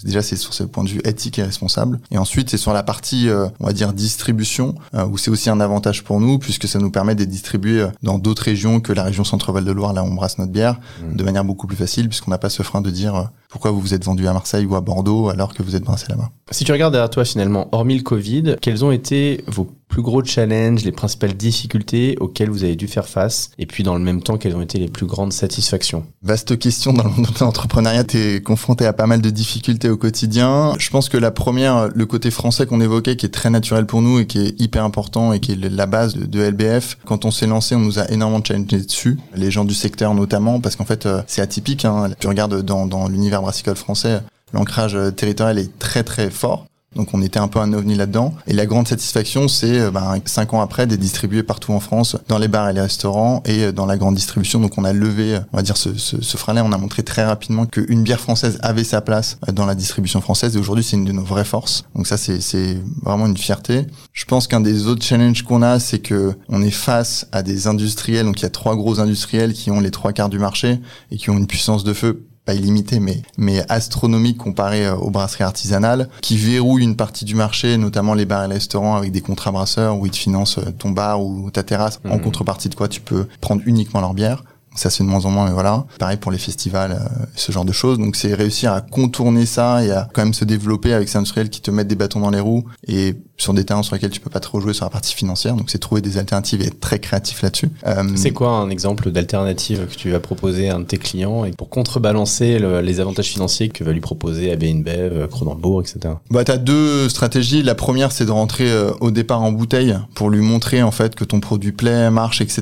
Déjà, 0.06 0.22
c'est 0.22 0.38
sur 0.38 0.54
ce 0.54 0.64
point 0.64 0.86
de 0.86 0.90
vue 0.90 1.02
éthique 1.04 1.40
et 1.40 1.44
responsable. 1.44 2.00
Et 2.10 2.18
ensuite, 2.18 2.50
c'est 2.50 2.58
sur 2.58 2.72
la 2.72 2.84
partie, 2.84 3.28
euh, 3.28 3.48
on 3.60 3.66
va 3.68 3.74
dire, 3.74 3.92
distribution, 3.92 4.76
euh, 4.94 5.06
où 5.06 5.18
c'est 5.18 5.30
aussi 5.30 5.50
un 5.50 5.60
avantage 5.60 6.06
pour 6.06 6.22
nous, 6.22 6.40
puisque 6.40 6.70
ça 6.70 6.80
nous 6.80 6.90
permet 6.90 7.16
de 7.16 7.26
distribuer 7.26 7.82
euh, 7.82 7.88
dans 8.02 8.18
d'autres 8.18 8.44
régions 8.44 8.80
que 8.80 8.94
la 8.94 9.04
région 9.04 9.26
Centre-Val 9.26 9.66
de 9.66 9.72
Loire, 9.74 9.92
là 9.92 10.04
où 10.04 10.08
on 10.08 10.14
brasse 10.14 10.38
notre 10.38 10.54
bière, 10.54 10.80
Mhm. 11.04 11.18
de 11.18 11.24
manière 11.26 11.44
beaucoup 11.44 11.68
plus 11.68 11.76
facile, 11.76 12.08
puisqu'on 12.08 12.32
n'a 12.32 12.38
pas 12.38 12.50
ce 12.50 12.64
frein 12.64 12.80
de 12.80 12.90
dire 12.90 13.16
euh, 13.16 13.24
pourquoi 13.52 13.72
vous 13.72 13.82
vous 13.82 13.94
êtes 13.94 14.04
vendu 14.04 14.28
à 14.28 14.34
Marseille 14.34 14.66
ou 14.66 14.76
à 14.76 14.82
Bordeaux 14.82 15.30
alors 15.30 15.54
que 15.54 15.62
vous 15.62 15.76
êtes 15.76 15.84
brassé 15.84 16.06
là-bas. 16.10 16.32
Si 16.52 16.64
tu 16.64 16.72
regardes 16.72 16.94
derrière 16.94 17.10
toi 17.10 17.26
finalement, 17.26 17.68
hormis 17.72 17.98
le 17.98 18.04
Covid, 18.04 18.56
quels 18.62 18.84
ont 18.84 18.92
été 18.92 19.44
vos 19.48 19.68
plus 19.92 20.02
gros 20.02 20.24
challenges, 20.24 20.84
les 20.86 20.94
principales 20.94 21.36
difficultés 21.36 22.16
auxquelles 22.20 22.50
vous 22.50 22.64
avez 22.64 22.78
dû 22.78 22.88
faire 22.88 23.08
face 23.08 23.52
Et 23.60 23.66
puis 23.66 23.84
dans 23.84 23.94
le 23.94 24.00
même 24.00 24.24
temps, 24.24 24.38
quelles 24.38 24.56
ont 24.56 24.62
été 24.62 24.80
les 24.80 24.88
plus 24.88 25.06
grandes 25.06 25.34
satisfactions? 25.34 26.06
Vaste 26.24 26.58
question 26.58 26.94
dans 26.94 27.04
le 27.04 27.10
monde 27.10 27.28
de 27.28 27.40
l'entrepreneuriat. 27.40 28.06
T'es 28.06 28.42
confronté 28.42 28.86
à 28.86 28.94
pas 28.94 29.06
mal 29.06 29.22
de 29.22 29.30
difficultés 29.30 29.90
au 29.90 29.98
quotidien. 29.98 30.74
Je 30.80 30.90
pense 30.90 31.10
que 31.10 31.18
la 31.18 31.30
première, 31.30 31.90
le 31.94 32.06
côté 32.06 32.32
français 32.32 32.66
qu'on 32.66 32.80
évoquait, 32.80 33.18
qui 33.18 33.26
est 33.26 33.30
très 33.30 33.50
naturel 33.50 33.86
pour 33.86 34.02
nous 34.02 34.20
et 34.20 34.28
qui 34.28 34.40
est 34.40 34.62
hyper 34.62 34.86
important 34.86 35.34
et 35.34 35.42
qui 35.42 35.52
est 35.52 35.70
la 35.70 35.86
base 35.86 36.16
de, 36.16 36.26
de 36.26 36.42
LBF. 36.42 36.98
Quand 37.06 37.26
on 37.26 37.32
s'est 37.32 37.48
lancé, 37.48 37.76
on 37.76 37.80
nous 37.80 38.00
a 38.00 38.10
énormément 38.10 38.42
challengé 38.44 38.80
dessus. 38.80 39.20
Les 39.36 39.52
gens 39.52 39.66
du 39.66 39.74
secteur 39.74 40.14
notamment, 40.14 40.62
parce 40.62 40.78
qu'en 40.78 40.86
fait, 40.86 41.06
euh, 41.06 41.22
c'est 41.28 41.42
atypique. 41.42 41.84
Hein. 41.84 42.12
Tu 42.18 42.28
regardes 42.28 42.62
dans, 42.62 42.86
dans 42.86 43.10
l'univers 43.10 43.41
brassicole 43.42 43.76
français, 43.76 44.22
l'ancrage 44.54 44.96
euh, 44.96 45.12
territorial 45.12 45.60
est 45.60 45.78
très 45.80 46.04
très 46.04 46.30
fort. 46.30 46.66
Donc 46.94 47.14
on 47.14 47.22
était 47.22 47.40
un 47.40 47.48
peu 47.48 47.60
un 47.60 47.72
ovni 47.72 47.96
là-dedans. 47.96 48.34
Et 48.48 48.54
la 48.54 48.66
grande 48.66 48.86
satisfaction, 48.86 49.48
c'est 49.48 49.80
euh, 49.80 49.92
ben, 49.92 50.16
cinq 50.26 50.54
ans 50.54 50.60
après 50.60 50.88
d'être 50.88 51.00
distribué 51.00 51.42
partout 51.42 51.72
en 51.72 51.80
France, 51.80 52.18
dans 52.28 52.38
les 52.38 52.50
bars 52.50 52.70
et 52.70 52.74
les 52.74 52.82
restaurants 52.82 53.42
et 53.46 53.64
euh, 53.64 53.72
dans 53.72 53.86
la 53.86 53.96
grande 53.96 54.16
distribution. 54.16 54.60
Donc 54.60 54.78
on 54.78 54.84
a 54.84 54.92
levé, 54.92 55.40
on 55.54 55.58
va 55.58 55.64
dire, 55.64 55.78
ce, 55.78 55.98
ce, 55.98 56.22
ce 56.22 56.38
frein-là. 56.38 56.66
On 56.66 56.74
a 56.74 56.78
montré 56.78 57.04
très 57.04 57.24
rapidement 57.24 57.66
qu'une 57.66 58.04
bière 58.04 58.20
française 58.20 58.60
avait 58.62 58.84
sa 58.84 59.00
place 59.00 59.38
dans 59.54 59.66
la 59.66 59.76
distribution 59.76 60.20
française. 60.20 60.58
Et 60.58 60.60
aujourd'hui, 60.60 60.84
c'est 60.84 60.98
une 60.98 61.06
de 61.06 61.14
nos 61.14 61.24
vraies 61.24 61.46
forces. 61.46 61.86
Donc 61.96 62.08
ça, 62.08 62.18
c'est 62.18 62.78
vraiment 63.02 63.26
une 63.26 63.38
fierté. 63.38 63.88
Je 64.12 64.26
pense 64.26 64.48
qu'un 64.48 64.60
des 64.60 64.88
autres 64.88 65.06
challenges 65.06 65.44
qu'on 65.44 65.62
a, 65.62 65.80
c'est 65.80 66.00
que 66.00 66.36
on 66.50 66.62
est 66.62 66.72
face 66.72 67.26
à 67.32 67.42
des 67.42 67.68
industriels. 67.68 68.26
Donc 68.26 68.42
il 68.42 68.44
y 68.44 68.48
a 68.48 68.50
trois 68.50 68.76
gros 68.76 69.00
industriels 69.00 69.54
qui 69.54 69.72
ont 69.72 69.80
les 69.80 69.92
trois 69.92 70.12
quarts 70.12 70.30
du 70.30 70.40
marché 70.40 70.82
et 71.10 71.16
qui 71.16 71.30
ont 71.30 71.38
une 71.38 71.48
puissance 71.48 71.86
de 71.86 71.94
feu 71.94 72.26
pas 72.46 72.54
illimité, 72.56 73.00
mais, 73.00 73.22
mais 73.38 73.64
astronomique 73.70 74.38
comparé 74.38 74.86
euh, 74.86 74.96
aux 74.96 75.12
brasseries 75.12 75.44
artisanales, 75.44 76.10
qui 76.22 76.38
verrouillent 76.38 76.84
une 76.84 76.96
partie 76.96 77.26
du 77.26 77.36
marché, 77.36 77.78
notamment 77.78 78.14
les 78.14 78.26
bars 78.26 78.46
et 78.46 78.48
les 78.48 78.56
restaurants 78.56 78.96
avec 78.96 79.12
des 79.12 79.22
contrats 79.22 79.52
brasseurs 79.52 79.98
où 79.98 80.06
ils 80.06 80.12
te 80.12 80.18
financent 80.18 80.58
euh, 80.58 80.72
ton 80.78 80.90
bar 80.90 81.22
ou 81.24 81.52
ta 81.52 81.64
terrasse, 81.64 82.00
en 82.10 82.16
Mhm. 82.18 82.22
contrepartie 82.22 82.70
de 82.70 82.76
quoi 82.76 82.88
tu 82.88 83.02
peux 83.02 83.28
prendre 83.42 83.62
uniquement 83.66 84.02
leur 84.02 84.14
bière. 84.14 84.44
Ça 84.74 84.90
c'est 84.90 85.04
de 85.04 85.10
moins 85.10 85.26
en 85.26 85.32
moins, 85.32 85.46
mais 85.48 85.52
voilà. 85.52 85.86
Pareil 86.00 86.16
pour 86.16 86.32
les 86.32 86.38
festivals, 86.38 86.94
euh, 86.94 87.26
ce 87.36 87.52
genre 87.52 87.66
de 87.66 87.74
choses. 87.74 87.98
Donc 88.00 88.16
c'est 88.16 88.34
réussir 88.34 88.72
à 88.72 88.80
contourner 88.80 89.46
ça 89.46 89.84
et 89.84 89.92
à 89.92 90.08
quand 90.14 90.24
même 90.24 90.34
se 90.34 90.46
développer 90.46 90.94
avec 90.94 91.10
ces 91.10 91.18
industriels 91.18 91.50
qui 91.50 91.60
te 91.62 91.70
mettent 91.72 91.90
des 91.90 91.96
bâtons 91.96 92.22
dans 92.22 92.30
les 92.30 92.40
roues 92.40 92.64
et 92.88 93.18
sur 93.42 93.54
des 93.54 93.64
terrains 93.66 93.84
sur 93.84 93.96
lesquels 93.96 94.10
tu 94.12 94.20
peux 94.20 94.30
pas 94.30 94.40
trop 94.40 94.60
jouer 94.62 94.74
sur 94.74 94.86
la 94.86 94.90
partie 94.92 95.14
financière. 95.14 95.56
Donc 95.56 95.70
c'est 95.70 95.78
trouver 95.80 96.02
des 96.02 96.18
alternatives 96.18 96.62
et 96.62 96.68
être 96.68 96.80
très 96.80 97.00
créatif 97.00 97.42
là-dessus. 97.42 97.70
Euh, 97.88 98.04
C'est 98.16 98.32
quoi 98.32 98.50
un 98.52 98.70
exemple 98.70 99.12
d'alternative 99.12 99.88
que 99.88 99.96
tu 99.96 100.12
vas 100.12 100.20
proposer 100.20 100.70
à 100.70 100.76
un 100.76 100.80
de 100.80 100.86
tes 100.86 100.98
clients 100.98 101.44
et 101.46 101.52
pour 101.52 101.70
contrebalancer 101.70 102.60
le- 102.60 102.82
les 102.82 103.00
avantages 103.00 103.28
financiers 103.30 103.70
que 103.70 103.84
va 103.84 103.92
lui 103.94 104.00
proposer 104.02 104.52
AB 104.52 104.64
InBev, 104.64 105.28
Cronenbourg, 105.30 105.82
etc. 105.82 106.14
Bah, 106.30 106.44
t'as 106.44 106.58
deux 106.58 107.10
stratégies. 107.10 107.64
La 107.64 107.76
première, 107.76 108.12
c'est 108.12 108.26
de 108.26 108.32
rentrer 108.32 108.72
euh, 108.72 108.92
au 109.02 109.12
départ 109.12 109.42
en 109.42 109.52
bouteille 109.52 109.98
pour 110.14 110.30
lui 110.30 110.42
montrer 110.42 110.84
en 110.84 110.92
fait 110.92 111.16
que 111.16 111.24
ton 111.24 111.40
produit 111.40 111.72
plaît, 111.72 112.10
marche, 112.12 112.42
etc. 112.42 112.62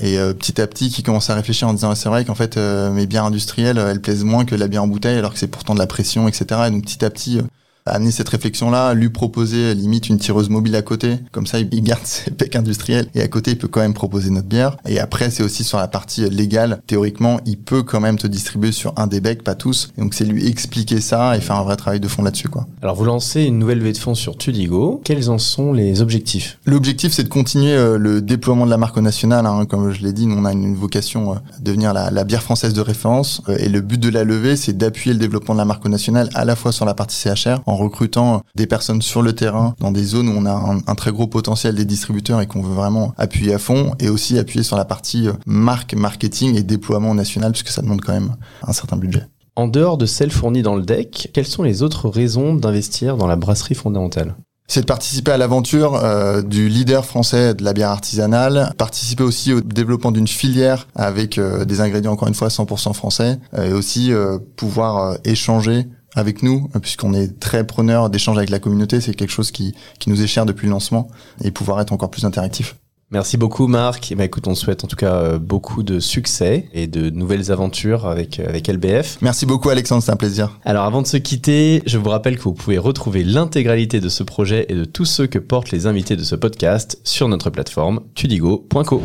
Et 0.00 0.18
euh, 0.18 0.32
petit 0.32 0.60
à 0.60 0.66
petit, 0.66 0.90
qui 0.90 1.02
commence 1.02 1.30
à 1.30 1.34
réfléchir 1.34 1.68
en 1.68 1.74
disant 1.74 1.90
Ah, 1.90 1.94
c'est 1.94 2.08
vrai 2.08 2.24
qu'en 2.24 2.34
fait 2.34 2.56
mes 2.56 3.06
bières 3.06 3.24
industrielles, 3.24 3.78
elles 3.78 4.00
plaisent 4.00 4.24
moins 4.24 4.44
que 4.44 4.54
la 4.54 4.68
bière 4.68 4.82
en 4.82 4.88
bouteille, 4.88 5.18
alors 5.18 5.32
que 5.32 5.38
c'est 5.38 5.46
pourtant 5.46 5.74
de 5.74 5.78
la 5.78 5.86
pression, 5.86 6.26
etc. 6.28 6.46
Et 6.68 6.70
donc 6.70 6.84
petit 6.84 7.04
à 7.04 7.10
petit. 7.10 7.40
Amener 7.86 8.10
cette 8.10 8.28
réflexion-là, 8.28 8.94
lui 8.94 9.08
proposer 9.08 9.74
limite 9.74 10.08
une 10.08 10.18
tireuse 10.18 10.48
mobile 10.48 10.76
à 10.76 10.82
côté, 10.82 11.18
comme 11.32 11.46
ça 11.46 11.58
il 11.60 11.82
garde 11.82 12.02
ses 12.04 12.30
pecs 12.30 12.56
industriels 12.56 13.06
et 13.14 13.22
à 13.22 13.28
côté 13.28 13.52
il 13.52 13.58
peut 13.58 13.68
quand 13.68 13.80
même 13.80 13.94
proposer 13.94 14.30
notre 14.30 14.48
bière. 14.48 14.76
Et 14.86 14.98
après 15.00 15.30
c'est 15.30 15.42
aussi 15.42 15.64
sur 15.64 15.78
la 15.78 15.88
partie 15.88 16.28
légale, 16.28 16.80
théoriquement 16.86 17.40
il 17.46 17.58
peut 17.58 17.82
quand 17.82 18.00
même 18.00 18.18
te 18.18 18.26
distribuer 18.26 18.72
sur 18.72 18.92
un 18.96 19.06
des 19.06 19.20
becs, 19.20 19.42
pas 19.42 19.54
tous. 19.54 19.90
Et 19.96 20.00
donc 20.00 20.14
c'est 20.14 20.24
lui 20.24 20.46
expliquer 20.46 21.00
ça 21.00 21.36
et 21.36 21.40
faire 21.40 21.56
un 21.56 21.64
vrai 21.64 21.76
travail 21.76 22.00
de 22.00 22.08
fond 22.08 22.22
là-dessus 22.22 22.48
quoi. 22.48 22.66
Alors 22.82 22.96
vous 22.96 23.04
lancez 23.04 23.42
une 23.44 23.58
nouvelle 23.58 23.78
levée 23.78 23.92
de 23.92 23.98
fonds 23.98 24.14
sur 24.14 24.36
Tudigo. 24.36 25.00
Quels 25.04 25.30
en 25.30 25.38
sont 25.38 25.72
les 25.72 26.00
objectifs? 26.00 26.58
L'objectif, 26.66 27.12
c'est 27.12 27.22
de 27.22 27.28
continuer 27.28 27.72
euh, 27.72 27.98
le 27.98 28.20
déploiement 28.22 28.64
de 28.66 28.70
la 28.70 28.76
marque 28.76 28.96
au 28.96 29.00
national. 29.00 29.46
hein. 29.46 29.66
Comme 29.66 29.92
je 29.92 30.02
l'ai 30.02 30.12
dit, 30.12 30.26
nous, 30.26 30.36
on 30.36 30.44
a 30.44 30.52
une, 30.52 30.74
vocation 30.74 31.32
euh, 31.32 31.36
à 31.36 31.60
devenir 31.60 31.92
la, 31.92 32.10
la 32.10 32.24
bière 32.24 32.42
française 32.42 32.72
de 32.72 32.80
référence. 32.80 33.42
Euh, 33.48 33.56
et 33.58 33.68
le 33.68 33.80
but 33.80 34.00
de 34.00 34.08
la 34.08 34.24
levée, 34.24 34.56
c'est 34.56 34.76
d'appuyer 34.76 35.12
le 35.14 35.20
développement 35.20 35.54
de 35.54 35.58
la 35.58 35.64
marque 35.64 35.84
au 35.86 35.88
national 35.88 36.28
à 36.34 36.44
la 36.44 36.56
fois 36.56 36.72
sur 36.72 36.84
la 36.84 36.94
partie 36.94 37.16
CHR, 37.16 37.60
en 37.66 37.75
recrutant 37.76 38.34
euh, 38.34 38.38
des 38.54 38.66
personnes 38.66 39.02
sur 39.02 39.22
le 39.22 39.34
terrain, 39.34 39.74
dans 39.80 39.92
des 39.92 40.04
zones 40.04 40.28
où 40.28 40.32
on 40.36 40.46
a 40.46 40.52
un, 40.52 40.78
un 40.86 40.94
très 40.94 41.12
gros 41.12 41.26
potentiel 41.26 41.74
des 41.74 41.84
distributeurs 41.84 42.40
et 42.40 42.46
qu'on 42.46 42.62
veut 42.62 42.74
vraiment 42.74 43.14
appuyer 43.16 43.54
à 43.54 43.58
fond, 43.58 43.94
et 44.00 44.08
aussi 44.08 44.38
appuyer 44.38 44.62
sur 44.62 44.76
la 44.76 44.84
partie 44.84 45.28
euh, 45.28 45.32
marque, 45.46 45.94
marketing 45.94 46.56
et 46.56 46.62
déploiement 46.62 47.14
national, 47.14 47.52
puisque 47.52 47.68
ça 47.68 47.82
demande 47.82 48.00
quand 48.00 48.12
même 48.12 48.36
un 48.62 48.72
certain 48.72 48.96
budget. 48.96 49.26
En 49.54 49.68
dehors 49.68 49.96
de 49.96 50.04
celles 50.04 50.30
fournies 50.30 50.62
dans 50.62 50.76
le 50.76 50.82
deck, 50.82 51.30
quelles 51.32 51.46
sont 51.46 51.62
les 51.62 51.82
autres 51.82 52.08
raisons 52.10 52.54
d'investir 52.54 53.16
dans 53.16 53.26
la 53.26 53.36
brasserie 53.36 53.74
fondamentale? 53.74 54.36
C'est 54.68 54.80
de 54.80 54.86
participer 54.86 55.30
à 55.30 55.38
l'aventure 55.38 55.94
euh, 55.94 56.42
du 56.42 56.68
leader 56.68 57.04
français 57.04 57.54
de 57.54 57.62
la 57.62 57.72
bière 57.72 57.90
artisanale, 57.90 58.72
participer 58.76 59.22
aussi 59.22 59.52
au 59.52 59.60
développement 59.60 60.10
d'une 60.10 60.26
filière 60.26 60.88
avec 60.96 61.38
euh, 61.38 61.64
des 61.64 61.80
ingrédients 61.80 62.12
encore 62.12 62.26
une 62.26 62.34
fois 62.34 62.48
100% 62.48 62.92
français, 62.92 63.38
euh, 63.54 63.70
et 63.70 63.72
aussi 63.72 64.12
pouvoir 64.56 65.18
échanger 65.24 65.86
avec 66.16 66.42
nous, 66.42 66.68
euh, 66.74 66.80
puisqu'on 66.80 67.14
est 67.14 67.38
très 67.38 67.64
preneur 67.66 68.10
d'échanges 68.10 68.38
avec 68.38 68.50
la 68.50 68.58
communauté, 68.58 69.00
c'est 69.00 69.14
quelque 69.14 69.30
chose 69.30 69.50
qui, 69.50 69.74
qui 70.00 70.10
nous 70.10 70.22
est 70.22 70.26
cher 70.26 70.46
depuis 70.46 70.66
le 70.66 70.72
lancement, 70.72 71.08
et 71.44 71.50
pouvoir 71.50 71.80
être 71.80 71.92
encore 71.92 72.10
plus 72.10 72.24
interactif. 72.24 72.76
Merci 73.12 73.36
beaucoup 73.36 73.68
Marc. 73.68 74.10
Et 74.10 74.16
bah, 74.16 74.24
écoute, 74.24 74.48
on 74.48 74.56
souhaite 74.56 74.82
en 74.82 74.88
tout 74.88 74.96
cas 74.96 75.14
euh, 75.14 75.38
beaucoup 75.38 75.84
de 75.84 76.00
succès 76.00 76.68
et 76.72 76.88
de 76.88 77.08
nouvelles 77.10 77.52
aventures 77.52 78.06
avec, 78.06 78.40
euh, 78.40 78.48
avec 78.48 78.66
LBF. 78.66 79.18
Merci 79.22 79.46
beaucoup 79.46 79.70
Alexandre, 79.70 80.02
c'est 80.02 80.10
un 80.10 80.16
plaisir. 80.16 80.58
Alors 80.64 80.84
avant 80.84 81.02
de 81.02 81.06
se 81.06 81.16
quitter, 81.16 81.82
je 81.86 81.98
vous 81.98 82.10
rappelle 82.10 82.36
que 82.36 82.42
vous 82.42 82.52
pouvez 82.52 82.78
retrouver 82.78 83.22
l'intégralité 83.22 84.00
de 84.00 84.08
ce 84.08 84.24
projet 84.24 84.66
et 84.68 84.74
de 84.74 84.84
tous 84.84 85.04
ceux 85.04 85.28
que 85.28 85.38
portent 85.38 85.70
les 85.70 85.86
invités 85.86 86.16
de 86.16 86.24
ce 86.24 86.34
podcast 86.34 86.98
sur 87.04 87.28
notre 87.28 87.48
plateforme 87.50 88.00
tudigo.co. 88.16 89.00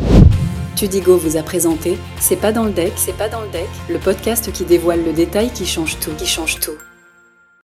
Tudigo 0.74 1.16
vous 1.16 1.36
a 1.36 1.42
présenté 1.42 1.96
C'est 2.18 2.36
pas 2.36 2.50
dans 2.50 2.64
le 2.64 2.72
deck, 2.72 2.94
c'est 2.96 3.16
pas 3.16 3.28
dans 3.28 3.42
le 3.42 3.50
deck, 3.50 3.68
le 3.88 3.98
podcast 3.98 4.50
qui 4.52 4.64
dévoile 4.64 5.04
le 5.04 5.12
détail 5.12 5.50
qui 5.50 5.64
change 5.64 6.00
tout, 6.00 6.10
qui 6.18 6.26
change 6.26 6.58
tout. 6.58 6.72